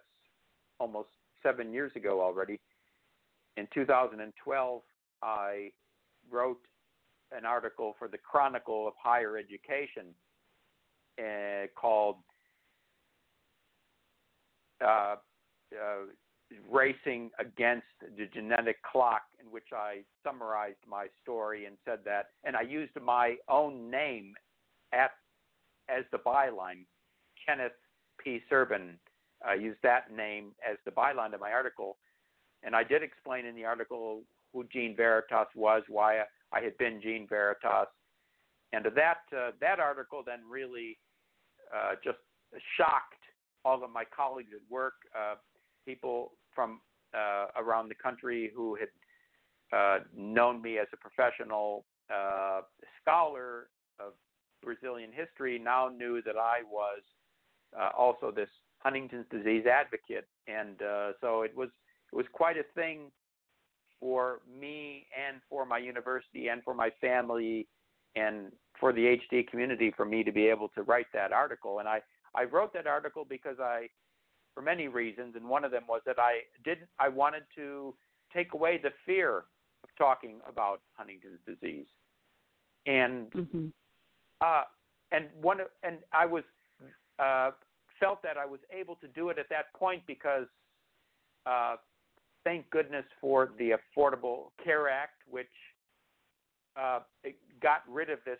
[0.80, 1.10] almost
[1.42, 2.58] seven years ago already.
[3.58, 4.82] In 2012,
[5.22, 5.70] I
[6.30, 6.62] wrote
[7.36, 10.14] an article for the Chronicle of Higher Education
[11.18, 12.16] uh, called
[14.82, 15.16] uh,
[15.70, 16.06] uh,
[16.70, 22.56] Racing Against the Genetic Clock, in which I summarized my story and said that, and
[22.56, 24.34] I used my own name
[24.92, 25.10] at
[25.88, 26.84] as the byline,
[27.46, 27.72] Kenneth
[28.22, 28.40] P.
[28.50, 28.98] Serbin.
[29.46, 31.96] I used that name as the byline of my article,
[32.62, 37.00] and I did explain in the article who Gene Veritas was, why I had been
[37.00, 37.88] Gene Veritas,
[38.72, 40.98] and that uh, that article then really
[41.74, 42.18] uh, just
[42.76, 43.14] shocked
[43.64, 45.34] all of my colleagues at work, uh,
[45.86, 46.80] people from
[47.14, 48.88] uh, around the country who had
[49.76, 52.60] uh, known me as a professional uh,
[53.00, 53.68] scholar
[54.00, 54.12] of
[54.62, 57.02] Brazilian history now knew that I was
[57.78, 61.68] uh, also this Huntington's disease advocate, and uh, so it was
[62.12, 63.10] it was quite a thing
[64.00, 67.66] for me and for my university and for my family
[68.16, 71.80] and for the HD community for me to be able to write that article.
[71.80, 72.00] And I
[72.34, 73.88] I wrote that article because I
[74.54, 76.88] for many reasons, and one of them was that I didn't.
[76.98, 77.94] I wanted to
[78.34, 79.44] take away the fear
[79.84, 81.86] of talking about Huntington's disease,
[82.86, 83.66] and mm-hmm.
[84.40, 84.62] uh,
[85.12, 86.44] and one and I was
[87.18, 87.50] uh,
[88.00, 90.46] felt that I was able to do it at that point because
[91.46, 91.76] uh,
[92.44, 95.46] thank goodness for the Affordable Care Act, which
[96.76, 97.00] uh,
[97.62, 98.38] got rid of this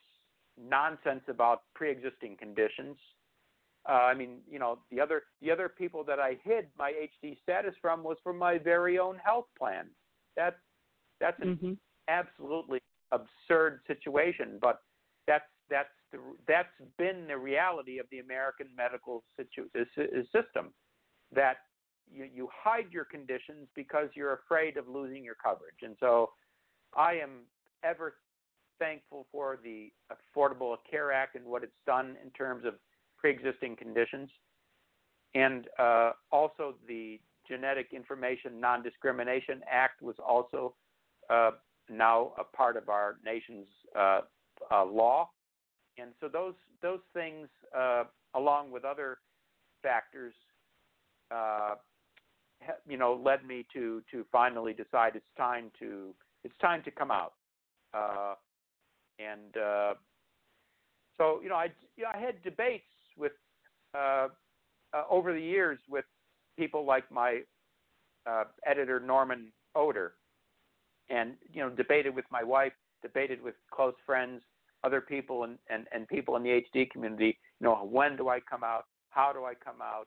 [0.61, 2.97] nonsense about pre-existing conditions.
[3.89, 7.39] Uh, I mean, you know, the other the other people that I hid my HD
[7.43, 9.87] status from was from my very own health plan.
[10.37, 10.59] That
[11.21, 11.73] that's an mm-hmm.
[12.09, 12.81] absolutely
[13.13, 14.83] absurd situation, but
[15.27, 19.71] that's that's the, that's been the reality of the American medical situ-
[20.33, 20.73] system.
[21.35, 21.57] That
[22.11, 26.31] you, you hide your conditions because you're afraid of losing your coverage, and so
[26.95, 27.47] I am
[27.83, 28.17] ever
[28.79, 32.75] thankful for the Affordable Care Act and what it's done in terms of
[33.19, 34.31] pre-existing conditions,
[35.35, 40.75] and uh, also the Genetic Information Non-Discrimination Act was also
[41.31, 41.53] uh,
[41.91, 43.67] now a part of our nation's
[43.99, 44.21] uh,
[44.71, 45.31] uh law,
[45.97, 48.05] and so those those things, uh,
[48.35, 49.19] along with other
[49.83, 50.35] factors,
[51.31, 51.75] uh,
[52.89, 57.11] you know, led me to to finally decide it's time to it's time to come
[57.11, 57.35] out.
[59.21, 59.55] And
[61.17, 62.85] so you know, I you know, I had debates
[63.19, 63.33] with
[63.95, 64.29] uh,
[64.95, 66.05] uh, over the years with
[66.57, 67.41] people like my
[68.27, 70.13] uh, editor Norman Oder,
[71.11, 74.43] and you know, debated with my wife, debated with close friends,
[74.85, 77.39] other people, and and, and people in the HD community.
[77.61, 78.85] You know, when do I come out?
[79.11, 80.07] How do I come out?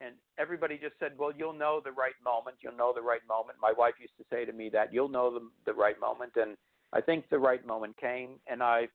[0.00, 2.56] And everybody just said, "Well, you'll know the right moment.
[2.60, 5.32] You'll know the right moment." My wife used to say to me that you'll know
[5.32, 6.56] the the right moment, and
[6.92, 8.88] I think the right moment came, and I,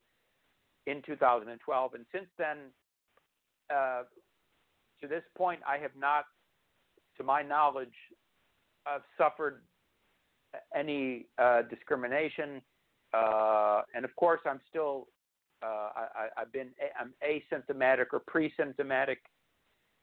[0.85, 2.57] in 2012, and since then,
[3.73, 4.03] uh,
[5.01, 6.25] to this point, I have not,
[7.17, 7.93] to my knowledge,
[8.85, 9.61] uh, suffered
[10.75, 12.61] any uh, discrimination,
[13.13, 15.07] uh, and of course, I'm still,
[15.63, 19.19] uh, I, have been, I'm asymptomatic or pre-symptomatic,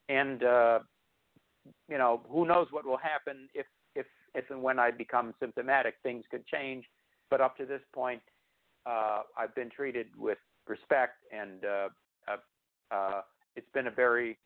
[0.09, 0.79] and uh,
[1.89, 5.95] you know, who knows what will happen if, if, if and when I become symptomatic?
[6.03, 6.85] Things could change
[7.31, 8.21] but up to this point,
[8.87, 11.89] I've been treated with respect, and uh,
[12.91, 13.21] uh,
[13.57, 14.39] it's been a very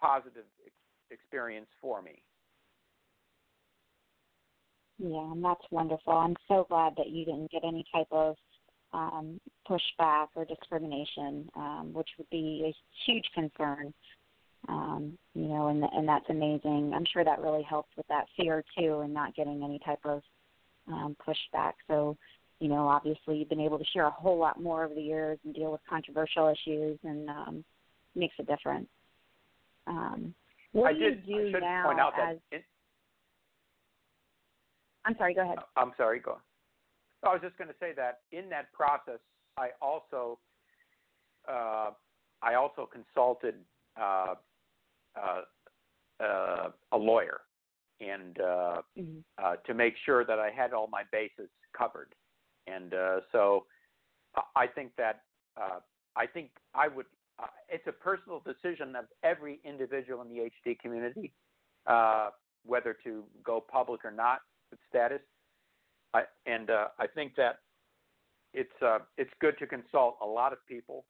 [0.00, 0.74] positive ex-
[1.10, 2.22] experience for me.
[4.98, 6.14] Yeah, and that's wonderful.
[6.14, 8.36] I'm so glad that you didn't get any type of
[8.92, 13.92] um, pushback or discrimination, um, which would be a huge concern.
[14.68, 16.92] Um, you know, and and that's amazing.
[16.94, 20.22] I'm sure that really helped with that fear too, and not getting any type of
[20.88, 21.72] um, pushback.
[21.88, 22.16] So,
[22.58, 25.38] you know, obviously you've been able to share a whole lot more over the years
[25.44, 27.64] and deal with controversial issues, and um,
[28.16, 28.88] makes a difference.
[29.86, 30.34] Um,
[30.72, 32.38] what I do did, you do I now point out as?
[32.50, 32.62] That in,
[35.04, 35.34] I'm sorry.
[35.34, 35.58] Go ahead.
[35.76, 36.18] I'm sorry.
[36.20, 36.38] Go.
[37.22, 39.18] I was just going to say that in that process
[39.56, 40.38] I also
[41.48, 41.90] uh,
[42.42, 43.54] I also consulted
[44.00, 44.34] uh,
[45.16, 45.42] uh,
[46.22, 47.40] uh, a lawyer
[48.00, 49.22] and uh, Mhm.
[49.38, 52.14] uh, to make sure that I had all my bases covered.
[52.66, 53.66] And uh, so
[54.34, 55.24] I- I think that
[55.56, 55.80] uh,
[56.16, 57.06] I think I would.
[57.38, 61.32] Uh, it's a personal decision of every individual in the HD community
[61.86, 62.30] uh,
[62.64, 65.20] whether to go public or not with status.
[66.14, 67.60] I, and uh, I think that
[68.52, 71.04] it's uh, it's good to consult a lot of people,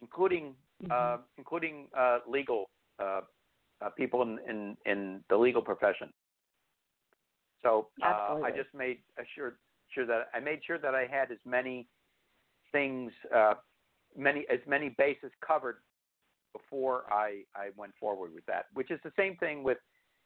[0.00, 0.54] including
[0.90, 1.20] uh, Mhm.
[1.38, 3.22] including uh, legal uh,
[3.80, 6.12] uh, people in, in in the legal profession.
[7.62, 8.98] So I just made
[9.34, 11.88] sure sure that I made sure that I had as many
[12.72, 13.54] things, uh,
[14.16, 15.76] many as many bases covered
[16.52, 18.66] before I I went forward with that.
[18.74, 19.78] Which is the same thing with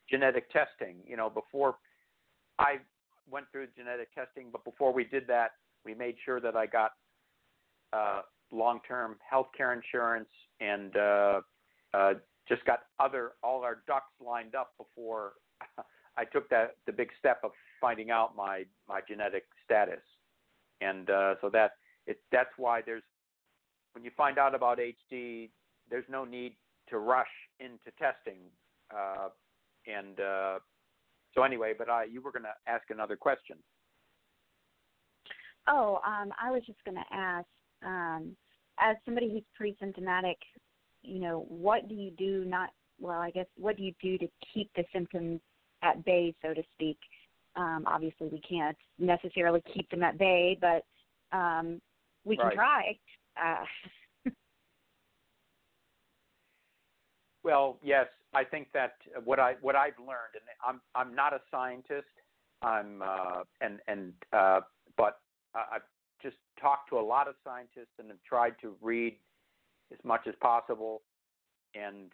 [0.08, 0.96] genetic testing.
[1.06, 1.76] You know, before
[2.58, 2.76] I
[3.30, 5.52] went through genetic testing, but before we did that,
[5.84, 6.92] we made sure that I got
[7.92, 8.22] uh,
[8.52, 10.28] long-term health care insurance
[10.60, 11.40] and uh,
[11.94, 12.14] uh,
[12.48, 15.32] just got other all our ducks lined up before
[16.16, 20.02] I took that the big step of finding out my my genetic status.
[20.80, 21.72] And uh, so that
[22.06, 23.02] it that's why there's
[23.92, 25.50] when you find out about HD,
[25.90, 26.56] there's no need
[26.88, 27.26] to rush
[27.58, 28.38] into testing.
[28.94, 29.28] Uh,
[29.86, 30.58] and uh,
[31.34, 33.56] so anyway, but I you were going to ask another question.
[35.68, 37.46] Oh, um, I was just going to ask,
[37.84, 38.36] um,
[38.80, 40.38] as somebody who's pre-symptomatic,
[41.02, 42.44] you know, what do you do?
[42.44, 45.40] Not well, I guess what do you do to keep the symptoms
[45.82, 46.98] at bay, so to speak?
[47.56, 50.84] Um, obviously, we can't necessarily keep them at bay, but
[51.36, 51.80] um,
[52.24, 52.54] we can Right.
[52.54, 52.98] try.
[53.36, 53.64] Uh,
[57.42, 61.40] Well, yes, I think that what I what I've learned, and I'm I'm not a
[61.50, 62.08] scientist.
[62.62, 64.60] I'm uh, and and uh,
[64.96, 65.20] but
[65.54, 65.82] I've
[66.22, 69.16] just talked to a lot of scientists and have tried to read
[69.92, 71.02] as much as possible.
[71.74, 72.12] And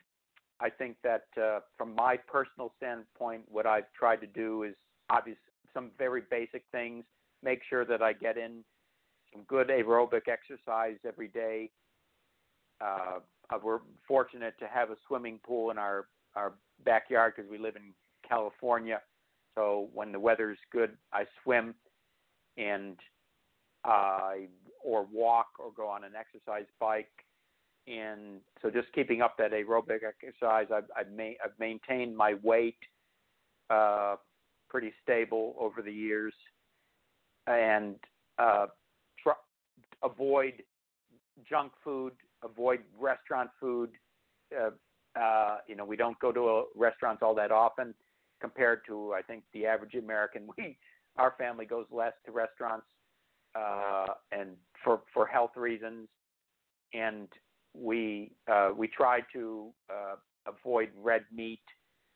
[0.60, 4.74] I think that uh, from my personal standpoint, what I've tried to do is
[5.10, 5.38] obvious
[5.74, 7.04] some very basic things.
[7.42, 8.64] Make sure that I get in
[9.36, 11.70] some good aerobic exercise every day.
[12.80, 13.20] Uh,
[13.50, 17.76] uh, we're fortunate to have a swimming pool in our our backyard because we live
[17.76, 17.94] in
[18.28, 19.00] California.
[19.54, 21.74] So when the weather's good, I swim
[22.58, 22.96] and
[23.84, 24.48] I
[24.84, 27.08] or walk or go on an exercise bike.
[27.86, 32.78] And so just keeping up that aerobic exercise, I've I've, ma- I've maintained my weight
[33.70, 34.16] uh,
[34.68, 36.34] pretty stable over the years,
[37.46, 37.96] and
[38.38, 38.66] uh,
[40.06, 40.62] avoid
[41.48, 43.90] junk food, avoid restaurant food.
[44.56, 44.70] Uh,
[45.18, 47.94] uh, you know, we don't go to uh, restaurants all that often
[48.40, 50.48] compared to I think the average American.
[50.56, 50.76] We
[51.18, 52.84] our family goes less to restaurants
[53.54, 54.50] uh, and
[54.84, 56.08] for for health reasons,
[56.92, 57.28] and
[57.74, 60.16] we uh, we try to uh,
[60.46, 61.62] avoid red meat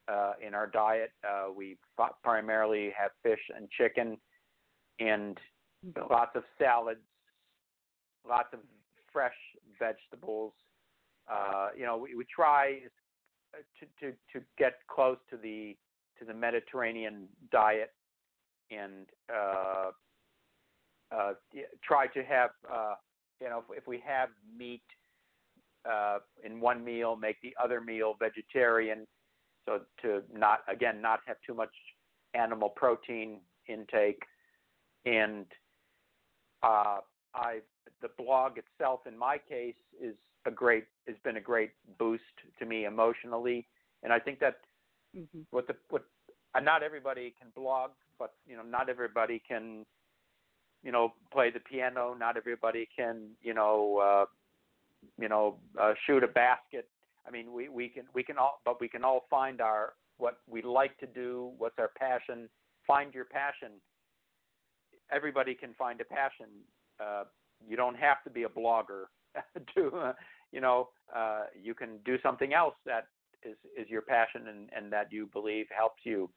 [0.08, 1.12] uh, in our diet.
[1.24, 1.78] Uh, we
[2.22, 4.18] primarily have fish and chicken,
[4.98, 5.38] and
[6.10, 7.00] lots of salads,
[8.28, 8.60] lots of
[9.12, 9.34] fresh
[9.78, 10.52] vegetables.
[11.30, 12.78] Uh, you know, we, we try
[13.78, 15.76] to, to to get close to the
[16.18, 17.92] to the Mediterranean diet,
[18.70, 19.90] and uh,
[21.14, 21.32] uh,
[21.82, 22.94] try to have uh,
[23.40, 24.82] you know if, if we have meat
[25.90, 29.06] uh, in one meal, make the other meal vegetarian,
[29.66, 31.74] so to not again not have too much
[32.34, 34.22] animal protein intake,
[35.04, 35.46] and
[36.62, 36.98] uh,
[37.34, 37.60] I
[38.02, 40.14] the blog itself in my case is
[40.46, 42.22] a great has been a great boost
[42.58, 43.66] to me emotionally,
[44.02, 44.60] and I think that
[45.16, 45.44] mhm.
[45.50, 46.04] what the what
[46.54, 49.84] uh, not everybody can blog, but you know not everybody can
[50.82, 52.14] you know play the piano.
[52.18, 54.24] Not everybody can you know uh,
[55.18, 56.88] you know uh, shoot a basket.
[57.26, 60.38] I mean we we can we can all but we can all find our what
[60.48, 61.52] we like to do.
[61.58, 62.48] What's our passion?
[62.86, 63.72] Find your passion.
[65.12, 66.46] Everybody can find a passion.
[67.00, 67.24] Uh,
[67.66, 69.04] you don't have to be a blogger
[69.74, 70.12] to uh,
[70.52, 73.04] you know uh, you can do something else that
[73.42, 76.30] is is your passion and and that you believe helps you.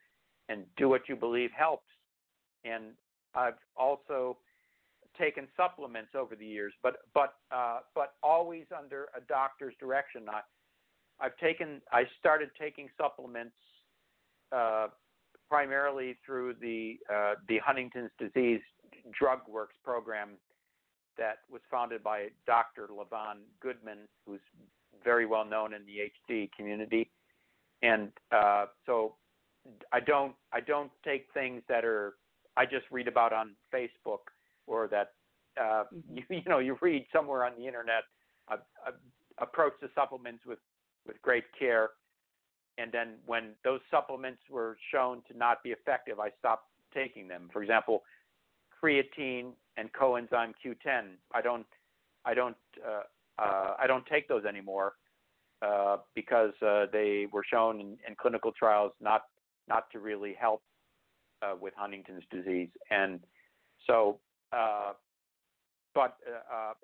[0.50, 1.88] And do what you believe helps.
[2.66, 2.94] And
[3.36, 4.38] i've also
[5.18, 10.24] taken supplements over the years but but uh but always under a doctor's direction.
[10.30, 10.42] I
[11.20, 13.56] i've taken i started taking supplements
[14.52, 14.88] uh
[15.50, 18.62] primarily through the uh the huntington's disease
[19.18, 20.30] drug works program
[21.18, 22.88] that was founded by Dr.
[22.88, 24.42] LaVonne Goodman, who's
[25.04, 27.12] very well known in the HD community.
[27.82, 29.16] And uh, so
[29.92, 32.14] I don't I don't take things that are
[32.56, 34.20] I just read about on Facebook
[34.68, 35.12] or that
[35.60, 35.84] uh,
[36.14, 38.04] you, you know you read somewhere on the internet,
[38.52, 38.58] uh,
[38.88, 38.92] uh,
[39.40, 40.60] approach the supplements with
[41.06, 41.90] with great care,
[42.78, 47.50] and then when those supplements were shown to not be effective, I stopped taking them.
[47.52, 48.04] For example,
[48.82, 51.16] creatine and coenzyme Q10.
[51.34, 51.66] I don't
[52.26, 52.56] I don't
[52.86, 53.04] uh,
[53.42, 54.94] uh, I don't take those anymore
[55.62, 59.24] uh, because uh, they were shown in, in clinical trials not
[59.68, 60.62] not to really help
[61.42, 63.20] uh, with Huntington's disease, and
[63.88, 64.20] so.
[64.52, 64.94] Uh,
[65.96, 66.18] but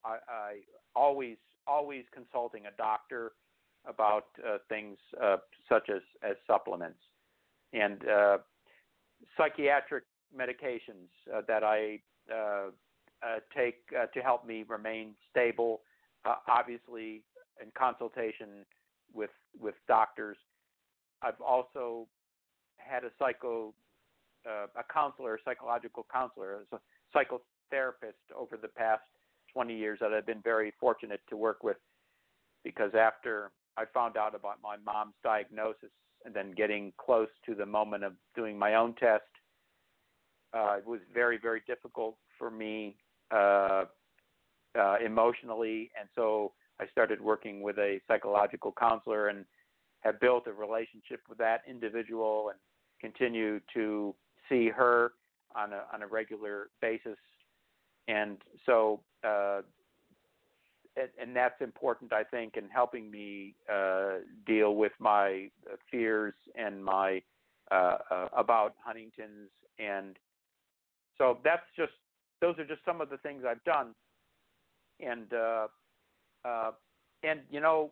[0.06, 0.54] I, I
[0.96, 1.38] always
[1.68, 3.32] always consulting a doctor
[3.88, 5.38] about uh, things uh,
[5.68, 7.00] such as as supplements
[7.74, 8.38] and uh,
[9.38, 10.04] psychiatric
[10.36, 11.10] medications
[11.48, 12.00] that I
[13.56, 15.82] take uh, to help me remain stable.
[16.26, 17.24] Uh, obviously,
[17.62, 18.66] in consultation
[19.14, 20.38] with with doctors.
[21.22, 22.08] I've also
[22.78, 23.74] had a psycho
[24.48, 26.78] uh, a counselor, a psychological counselor, a
[27.16, 29.02] psychotherapist over the past
[29.54, 31.78] 20 years that I've been very fortunate to work with
[32.64, 35.90] because after I found out about my mom's diagnosis
[36.26, 39.24] and then getting close to the moment of doing my own test,
[40.54, 42.96] uh, it was very, very difficult for me
[43.32, 43.86] uh,
[44.78, 45.92] uh, emotionally.
[46.00, 49.46] And so I started working with a psychological counselor and
[50.02, 52.60] have built a relationship with that individual and
[53.02, 54.16] continue to
[54.48, 55.12] see her
[55.56, 57.18] on a on a regular basis.
[58.08, 59.62] And so uh,
[60.96, 65.50] and, and that's important, I think, in helping me uh, deal with my
[65.92, 67.22] fears and my
[67.72, 70.18] uh, uh, about Huntington's, and
[71.20, 71.92] so that's just
[72.42, 73.94] those are just some of the things I've done,
[75.00, 75.68] and uh,
[76.46, 76.72] uh,
[77.24, 77.92] and you know,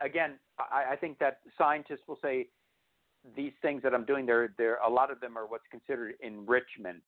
[0.00, 2.46] again, I, I think that scientists will say
[3.36, 7.02] these things that I'm doing there, there a lot of them are what's considered enrichment.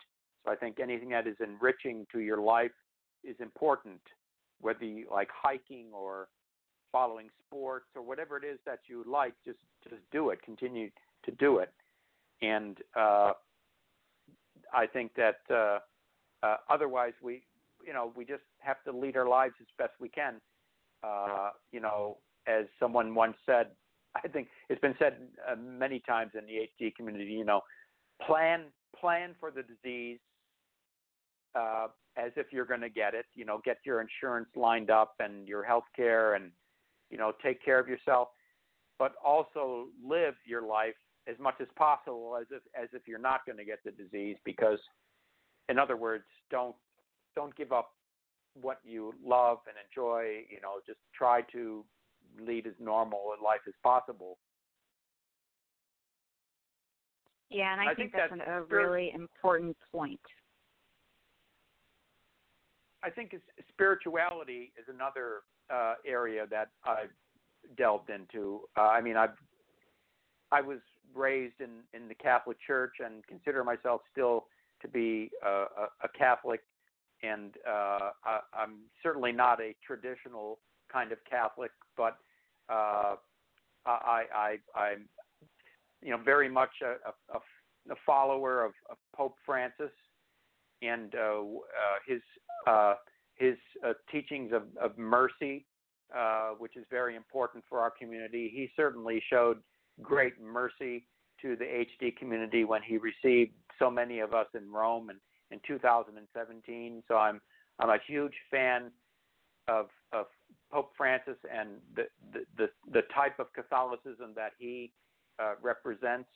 [0.45, 2.73] So I think anything that is enriching to your life
[3.23, 4.01] is important,
[4.61, 6.29] whether you like hiking or
[6.91, 9.35] following sports or whatever it is that you like.
[9.45, 9.59] Just
[9.89, 10.43] just do it.
[10.43, 10.91] Continue
[11.25, 11.73] to do it,
[12.43, 13.33] and uh,
[14.75, 15.79] I think that uh,
[16.43, 17.43] uh, otherwise we
[17.87, 20.41] you know we just have to lead our lives as best we can.
[21.03, 23.69] Uh, you know, as someone once said,
[24.15, 25.17] I think it's been said
[25.51, 27.33] uh, many times in the HD community.
[27.33, 27.63] You know,
[28.27, 28.65] plan
[28.99, 30.19] plan for the disease,
[31.55, 33.27] uh, as if you're going to get it.
[33.35, 36.51] You know, get your insurance lined up and your health care and,
[37.11, 38.29] you know, take care of yourself,
[38.99, 40.95] but also live your life
[41.31, 44.37] as much as possible as if as if you're not going to get the disease
[44.45, 44.79] because
[45.69, 46.75] in other words don't
[47.37, 47.93] don't give up
[48.61, 51.85] what you love and enjoy you know just try to
[52.41, 54.39] lead as normal a life as possible.
[57.51, 60.21] Yeah and i, I think, think that's, that's an, a really important point.
[63.03, 63.35] I think
[63.71, 65.41] spirituality is another
[65.73, 67.11] uh, area that I've
[67.79, 68.61] delved into.
[68.77, 69.31] Uh, I mean, I've
[70.53, 70.79] I was
[71.15, 74.47] raised in in the Catholic Church and consider myself still
[74.83, 75.65] to be a,
[76.05, 76.61] a, Catholic,
[77.23, 80.59] and uh, I, I'm certainly not a traditional
[80.91, 82.17] kind of Catholic, but
[82.71, 83.17] uh,
[83.87, 85.09] I, I'm
[86.03, 87.39] you know very much a, a,
[87.91, 89.93] a follower of, of Pope Francis
[90.83, 91.45] and uh, uh,
[92.07, 92.21] his
[92.67, 92.95] uh,
[93.37, 93.57] his
[94.13, 95.65] teachings of, of mercy,
[96.59, 98.51] which is very important for our community.
[98.55, 99.59] He certainly showed
[100.03, 101.07] great mercy
[101.43, 105.17] to the HD community when he received so many of us in Rome in,
[105.51, 107.03] in 2017.
[107.09, 107.41] So I'm
[107.79, 108.91] I'm a huge fan
[109.69, 110.27] of of
[110.73, 114.93] Pope Francis and the the the, the type of Catholicism that he
[115.39, 116.29] uh, represents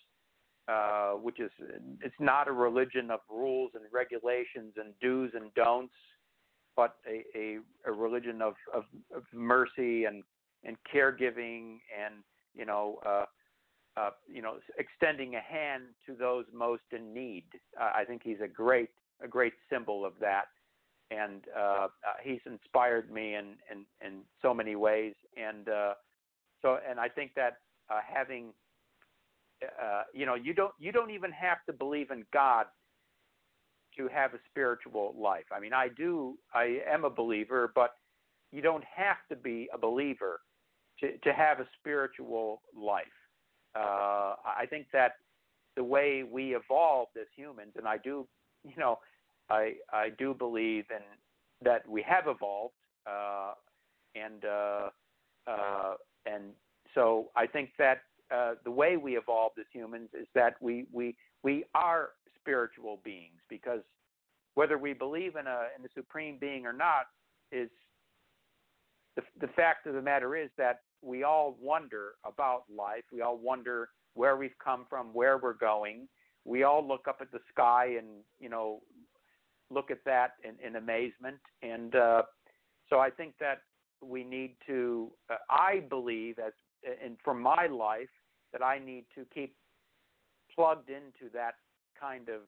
[0.66, 1.50] uh, which is
[2.00, 5.92] it's not a religion of rules and regulations and do's and don'ts,
[6.74, 8.84] but a, a, a religion of, of,
[9.14, 10.22] of mercy and
[10.64, 12.14] and caregiving and
[12.54, 13.24] you know uh,
[13.97, 17.45] uh, you know extending a hand to those most in need.
[17.80, 18.90] Uh, I think he's a great
[19.22, 20.47] a great symbol of that,
[21.11, 21.88] and uh, uh,
[22.22, 25.14] he's inspired me in, in in so many ways.
[25.36, 25.95] And uh,
[26.62, 27.59] so and I think that
[27.90, 28.53] uh, having
[29.62, 32.66] uh, you know, you don't you don't even have to believe in God
[33.97, 35.45] to have a spiritual life.
[35.53, 36.36] I mean, I do.
[36.53, 37.92] I am a believer, but
[38.51, 40.40] you don't have to be a believer
[41.01, 43.05] to to have a spiritual life.
[43.75, 45.12] Uh, I think that
[45.77, 48.27] the way we evolved as humans, and I do,
[48.64, 48.99] you know,
[49.51, 51.03] I I do believe in
[51.62, 52.75] that we have evolved,
[53.07, 53.53] uh,
[54.14, 54.89] and uh,
[55.47, 55.95] uh,
[56.27, 56.45] and
[56.95, 61.16] so I think that uh, the way we evolved as humans is that we we
[61.43, 62.11] we are
[62.41, 63.81] spiritual beings because
[64.55, 67.07] whether we believe in a in the supreme being or not
[67.53, 67.68] is
[69.16, 73.05] the the fact of the matter is that we all wonder about life.
[73.12, 76.09] We all wonder where we've come from, where we're going.
[76.44, 78.07] We all look up at the sky and
[78.40, 78.80] you know
[79.70, 81.38] look at that in, in amazement.
[81.62, 82.22] And uh,
[82.88, 83.59] so I think that
[84.02, 85.11] we need to.
[85.30, 86.52] Uh, I believe, as
[87.02, 88.11] and for my life,
[88.52, 89.55] that I need to keep
[90.55, 91.55] plugged into that
[91.98, 92.42] kind of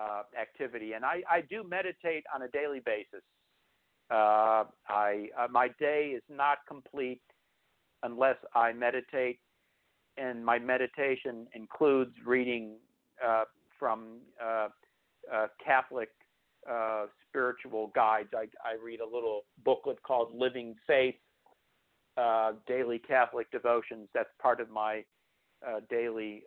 [0.00, 0.92] uh, activity.
[0.92, 3.22] And I, I do meditate on a daily basis.
[4.10, 7.20] Uh, I uh, my day is not complete
[8.02, 9.38] unless I meditate,
[10.16, 12.76] and my meditation includes reading
[13.24, 13.44] uh,
[13.78, 14.68] from uh,
[15.32, 16.10] uh, Catholic
[16.68, 18.28] uh, spiritual guides.
[18.34, 21.14] I, I read a little booklet called Living Faith
[22.16, 24.08] uh, Daily Catholic Devotions.
[24.14, 25.04] That's part of my
[25.66, 26.42] uh, daily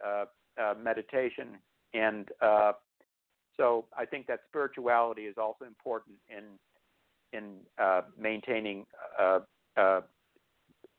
[0.81, 1.57] meditation.
[1.93, 2.29] And
[3.57, 6.43] so I think that spirituality is also important in
[7.33, 7.59] in
[8.19, 8.85] maintaining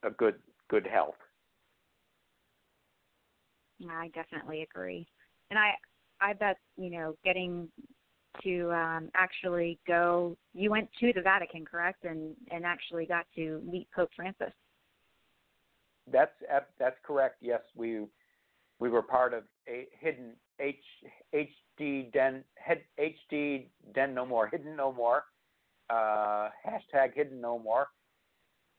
[0.03, 0.35] a good
[0.69, 1.15] good health.
[3.89, 5.07] I definitely agree,
[5.49, 5.71] and I
[6.21, 7.69] I bet you know getting
[8.43, 10.37] to um, actually go.
[10.53, 12.05] You went to the Vatican, correct?
[12.05, 14.53] And and actually got to meet Pope Francis.
[16.11, 16.31] That's
[16.79, 17.37] that's correct.
[17.41, 18.05] Yes, we
[18.79, 20.75] we were part of a hidden H
[21.33, 22.43] HD Den
[22.99, 25.23] HD Den No More Hidden No More
[25.89, 27.87] uh, hashtag Hidden No More,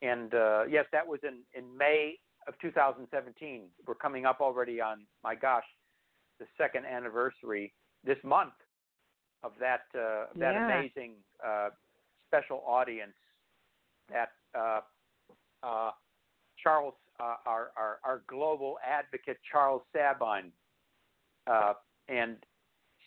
[0.03, 2.15] and uh, yes, that was in in May
[2.47, 3.63] of 2017.
[3.87, 5.65] We're coming up already on my gosh,
[6.39, 7.73] the second anniversary
[8.05, 8.55] this month
[9.43, 10.67] of that uh, that yeah.
[10.67, 11.13] amazing
[11.45, 11.71] uh,
[12.29, 13.15] special audience
[14.11, 14.81] that uh,
[15.63, 15.91] uh,
[16.63, 20.53] Charles, uh, our, our, our global advocate Charles Sabine,
[21.47, 21.75] uh,
[22.09, 22.37] and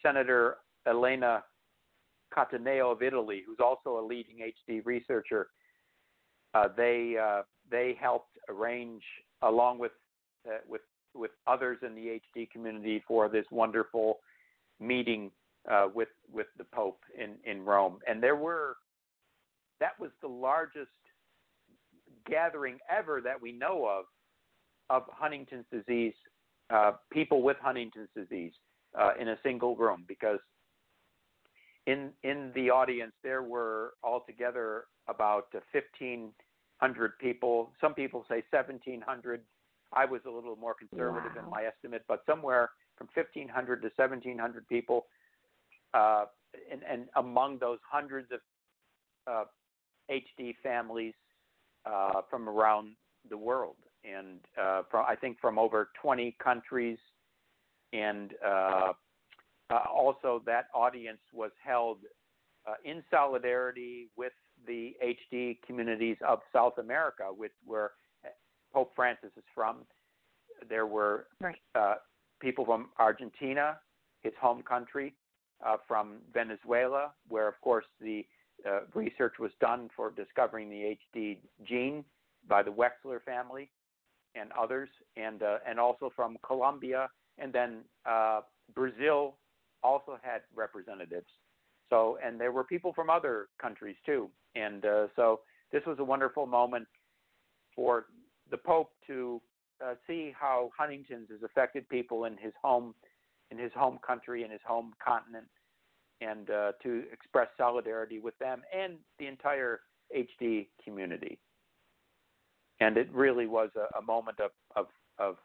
[0.03, 0.57] Senator
[0.87, 1.43] Elena
[2.35, 4.37] Cattaneo of Italy, who's also a leading
[4.69, 5.47] HD researcher,
[6.53, 9.03] uh, they uh, they helped arrange,
[9.41, 9.91] along with
[10.47, 10.81] uh, with
[11.13, 14.19] with others in the HD community, for this wonderful
[14.79, 15.31] meeting
[15.71, 18.77] uh, with with the Pope in in Rome, and there were
[19.79, 20.89] that was the largest
[22.29, 24.05] gathering ever that we know of
[24.89, 26.13] of Huntington's disease
[26.69, 28.53] uh, people with Huntington's disease
[29.19, 30.39] in a single room because
[31.87, 37.71] in in the audience there were altogether about 1,500 people.
[37.81, 39.41] Some people say 1,700.
[39.93, 41.43] I was a little more conservative wow.
[41.43, 45.05] in my estimate, but somewhere from 1,500 to 1,700 people
[45.93, 46.25] uh,
[46.71, 48.39] and, and, among those hundreds of
[49.27, 49.45] uh,
[50.11, 51.13] HD families
[51.85, 52.89] uh, from around
[53.29, 56.97] the world, and uh, from, I think from over 20 countries,
[57.93, 58.33] and
[59.69, 61.99] uh, uh, also that audience was held
[62.83, 64.33] in solidarity with
[64.65, 67.91] the HD communities of South America, which where
[68.73, 69.85] Pope Francis is from.
[70.67, 71.55] There were right.
[72.41, 73.77] people from Argentina,
[74.21, 75.15] his home country,
[75.65, 78.25] uh, from Venezuela, where, of course, the
[78.67, 81.37] uh, research was done for discovering the HD
[81.67, 82.03] gene
[82.47, 83.69] by the Wexler family
[84.35, 88.41] and others, and uh, and also from Colombia, and then uh,
[88.73, 89.35] Brazil
[89.83, 91.27] also had representatives.
[91.89, 96.03] So, and there were people from other countries too, and uh, so this was a
[96.03, 96.87] wonderful moment
[97.75, 98.07] for
[98.51, 99.41] the Pope to
[99.83, 102.93] uh, see how Huntington's has affected people in his home
[103.51, 105.45] in his home country in his home continent,
[106.19, 109.79] and uh, to express solidarity with them and the entire
[110.15, 111.39] HD community.
[112.79, 114.87] And it really was a, a moment of, of
[115.19, 115.37] of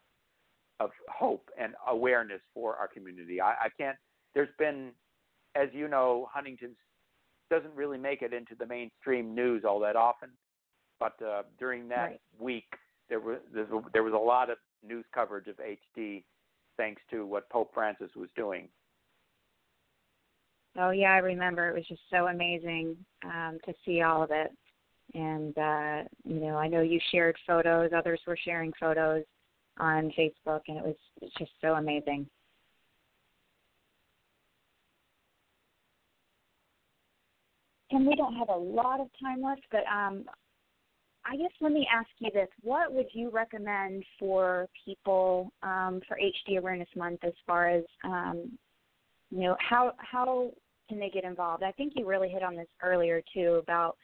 [0.80, 3.40] of hope and awareness for our community.
[3.40, 3.96] I, I can't.
[4.34, 4.90] There's been,
[5.54, 6.76] as you know, Huntington's
[7.50, 10.30] doesn't really make it into the mainstream news all that often,
[10.98, 12.20] but uh, during that right.
[12.38, 12.64] week,
[13.10, 13.38] there was
[13.92, 16.24] there was a lot of news coverage of HD
[16.78, 18.68] thanks to what Pope Francis was doing.
[20.78, 21.68] Oh yeah, I remember.
[21.68, 24.50] It was just so amazing um, to see all of it.
[25.14, 27.90] And uh, you know, I know you shared photos.
[27.94, 29.24] Others were sharing photos
[29.78, 32.26] on Facebook, and it was it's just so amazing.
[37.92, 40.24] And we don't have a lot of time left, but um,
[41.24, 46.18] I guess let me ask you this: What would you recommend for people um, for
[46.18, 48.58] HD Awareness Month, as far as um,
[49.30, 50.52] you know, how how
[50.88, 51.62] can they get involved?
[51.62, 53.96] I think you really hit on this earlier too about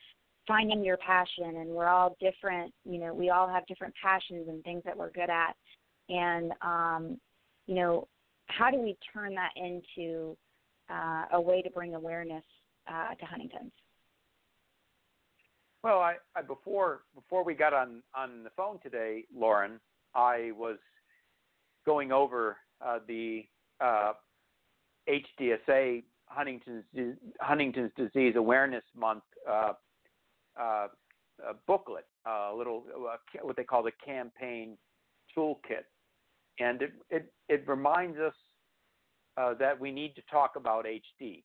[0.46, 2.72] finding your passion, and we're all different.
[2.84, 5.54] You know, we all have different passions and things that we're good at,
[6.08, 7.18] and um,
[7.66, 8.06] you know,
[8.46, 10.36] how do we turn that into
[10.90, 12.44] uh, a way to bring awareness
[12.88, 13.72] uh, to Huntington's?
[15.82, 19.78] Well, I, I before before we got on on the phone today, Lauren,
[20.14, 20.78] I was
[21.86, 23.44] going over uh, the
[23.80, 24.12] uh,
[25.08, 26.84] HDSA Huntington's
[27.40, 29.72] Huntington's Disease Awareness Month uh,
[30.60, 30.88] uh,
[31.66, 34.76] booklet, a little uh, what they call the campaign
[35.36, 35.86] toolkit,
[36.58, 38.34] and it it, it reminds us
[39.36, 41.44] uh, that we need to talk about HD.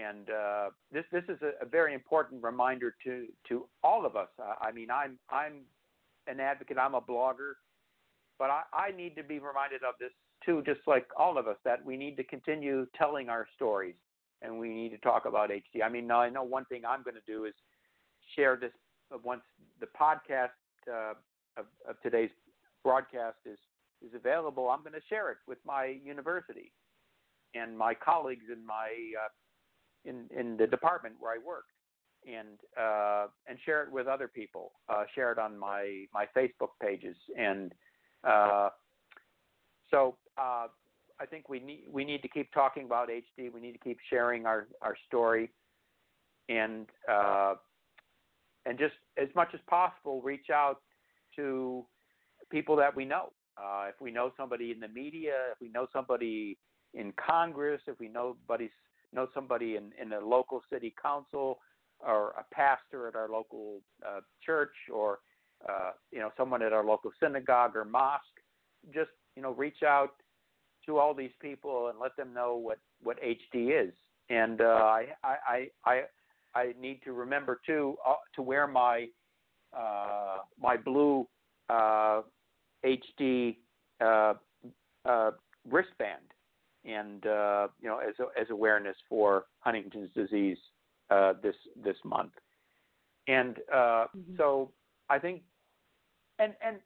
[0.00, 4.28] And uh, this this is a, a, very important reminder to to all of us.
[4.60, 5.62] I mean, I'm I'm
[6.26, 6.78] an advocate.
[6.78, 7.54] I'm a blogger,
[8.38, 10.12] but I, I need to be reminded of this
[10.44, 13.96] too, just like all of us, that we need to continue telling our stories
[14.42, 15.82] and we need to talk about HD.
[15.84, 17.54] I mean, now I know one thing I'm going to do is
[18.36, 18.72] share this
[19.22, 19.42] once
[19.80, 20.56] the podcast
[20.88, 21.14] uh,
[21.56, 22.30] of, of today's
[22.84, 23.58] broadcast is
[24.02, 24.70] is available.
[24.70, 26.72] I'm going to share it with my university
[27.54, 28.88] and my colleagues in my
[29.22, 29.28] uh,
[30.04, 31.64] in in the department where I work,
[32.26, 34.72] and uh, and share it with other people.
[34.88, 37.72] Uh, share it on my my Facebook pages, and
[38.24, 38.70] uh,
[39.90, 40.66] so uh,
[41.20, 43.52] I think we need we need to keep talking about HD.
[43.52, 45.50] We need to keep sharing our our story,
[46.48, 47.54] and uh,
[48.66, 50.78] and just as much as possible, reach out
[51.36, 51.84] to
[52.50, 53.32] people that we know.
[53.56, 56.56] Uh, if we know somebody in the media, if we know somebody
[56.94, 58.70] in Congress, if we know somebody
[59.12, 61.58] know somebody in in a local city council,
[62.00, 65.18] or a pastor at our local uh, church, or
[65.68, 68.24] uh, you know someone at our local synagogue or mosque,
[68.94, 70.14] just you know reach out
[70.86, 73.92] to all these people and let them know what what HD is.
[74.28, 76.02] And uh, I, I I
[76.54, 79.06] I need to remember too uh, to wear my
[79.76, 81.26] uh, my blue
[81.68, 82.22] uh,
[82.84, 83.56] HD
[84.00, 84.34] uh,
[85.04, 85.30] uh,
[85.70, 86.22] wristband,
[86.84, 90.58] and uh, you know as as awareness for Huntington's disease
[91.10, 92.32] uh, this this month.
[93.28, 94.36] And uh, mm-hmm.
[94.36, 94.72] so
[95.08, 95.42] I think,
[96.38, 96.78] and and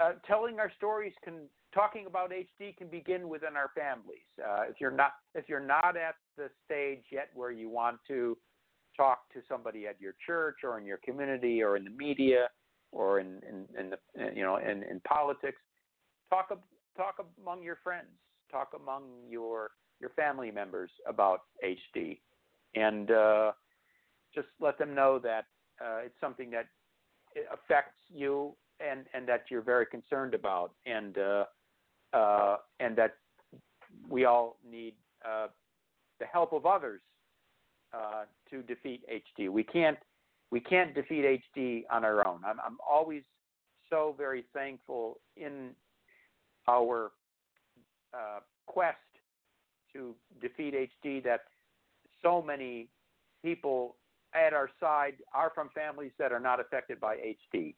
[0.00, 1.34] uh, telling our stories can
[1.74, 4.26] talking about HD can begin within our families.
[4.38, 8.36] Uh, if you're not if you're not at the stage yet where you want to
[8.96, 12.48] talk to somebody at your church or in your community or in the media
[12.92, 13.98] or in in, in the
[14.34, 15.60] you know in, in politics,
[16.30, 16.48] talk
[16.96, 18.08] talk among your friends,
[18.54, 22.18] talk among your your family members about HD,
[22.74, 23.52] and uh,
[24.34, 25.46] just let them know that
[25.80, 26.66] uh, it's something that
[27.52, 31.44] affects you and and that you're very concerned about and uh,
[32.12, 33.14] uh, and that
[34.08, 34.94] we all need
[35.28, 35.48] uh,
[36.20, 37.00] the help of others
[37.92, 39.48] uh, to defeat HD.
[39.48, 39.98] We can't
[40.50, 42.40] we can't defeat HD on our own.
[42.46, 43.22] I'm, I'm always
[43.90, 45.70] so very thankful in
[46.68, 47.10] our
[48.14, 48.96] uh, quest
[49.92, 51.40] to defeat HD that
[52.22, 52.88] so many
[53.42, 53.96] people
[54.34, 57.16] at our side are from families that are not affected by
[57.54, 57.74] HD.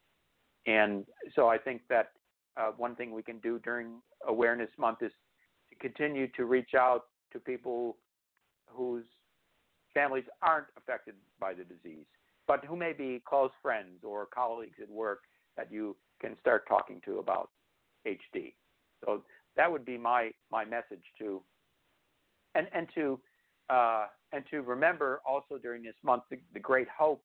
[0.67, 2.13] And so I think that
[2.57, 5.13] uh, one thing we can do during Awareness Month is
[5.71, 7.97] to continue to reach out to people
[8.69, 9.05] whose
[9.93, 12.07] families aren't affected by the disease,
[12.47, 15.21] but who may be close friends or colleagues at work
[15.57, 17.51] that you can start talking to about
[18.07, 18.55] HD.
[19.05, 19.23] So
[19.57, 21.43] that would be my my message to,
[22.55, 23.21] and and to
[23.71, 27.23] uh, and to remember also during this month the, the great hope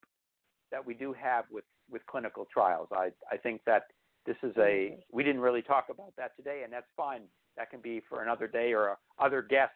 [0.72, 2.88] that we do have with with clinical trials.
[2.92, 3.84] I I think that
[4.26, 7.22] this is a we didn't really talk about that today, and that's fine.
[7.58, 9.76] That can be for another day, or other guests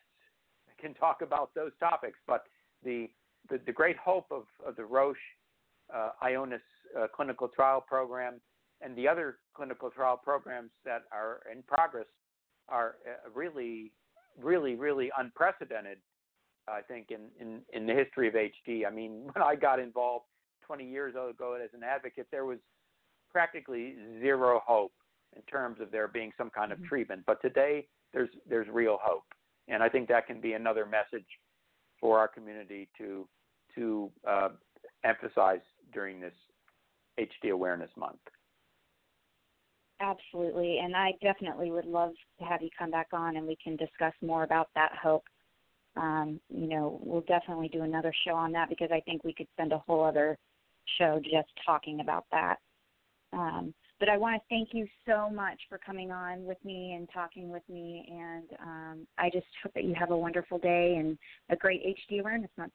[0.80, 2.20] can talk about those topics.
[2.28, 2.43] But
[2.84, 3.10] the
[3.49, 5.18] the, the great hope of, of the Roche
[5.93, 6.60] uh, Ionis
[6.99, 8.41] uh, clinical trial program
[8.82, 12.06] and the other clinical trial programs that are in progress
[12.70, 13.91] are uh, really,
[14.41, 15.97] really, really unprecedented.
[16.68, 18.88] I think in, in, in the history of HD.
[18.88, 20.26] I mean, when I got involved
[20.66, 22.57] 20 years ago as an advocate, there was
[23.32, 24.93] practically zero hope
[25.36, 26.88] in terms of there being some kind of mm-hmm.
[26.88, 27.24] treatment.
[27.28, 29.26] But today, there's there's real hope,
[29.68, 31.26] and I think that can be another message
[31.99, 33.28] for our community to
[33.76, 34.49] to uh,
[35.03, 35.59] emphasize
[35.93, 36.34] during this
[37.20, 38.20] HD Awareness Month.
[40.01, 43.77] Absolutely, and I definitely would love to have you come back on and we can
[43.77, 45.23] discuss more about that hope.
[45.95, 49.47] Um, you know, we'll definitely do another show on that because I think we could
[49.53, 50.37] spend a whole other
[50.97, 52.57] show just talking about that.
[53.31, 57.07] Um, but I want to thank you so much for coming on with me and
[57.13, 58.05] talking with me.
[58.09, 61.17] And um, I just hope that you have a wonderful day and
[61.49, 62.73] a great HD Awareness Month.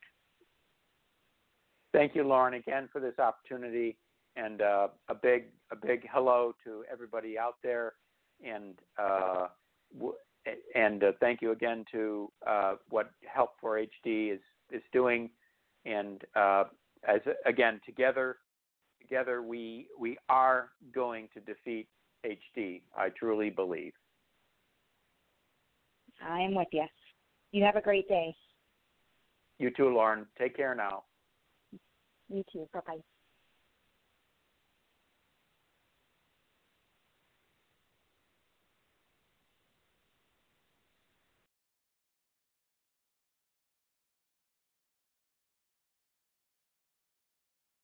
[1.92, 3.96] Thank you, Lauren, again for this opportunity,
[4.36, 7.94] and uh, a big a big hello to everybody out there.
[8.44, 9.48] And uh,
[9.94, 10.14] w-
[10.74, 15.30] and uh, thank you again to uh, what Help for HD is is doing,
[15.84, 16.64] and uh,
[17.06, 18.36] as again together,
[19.00, 21.88] together we we are going to defeat
[22.24, 22.82] HD.
[22.96, 23.92] I truly believe.
[26.22, 26.86] I am with you.
[27.52, 28.34] You have a great day.
[29.58, 30.26] You too, Lauren.
[30.38, 31.04] Take care now.
[32.28, 32.68] You too.
[32.72, 33.00] Bye bye.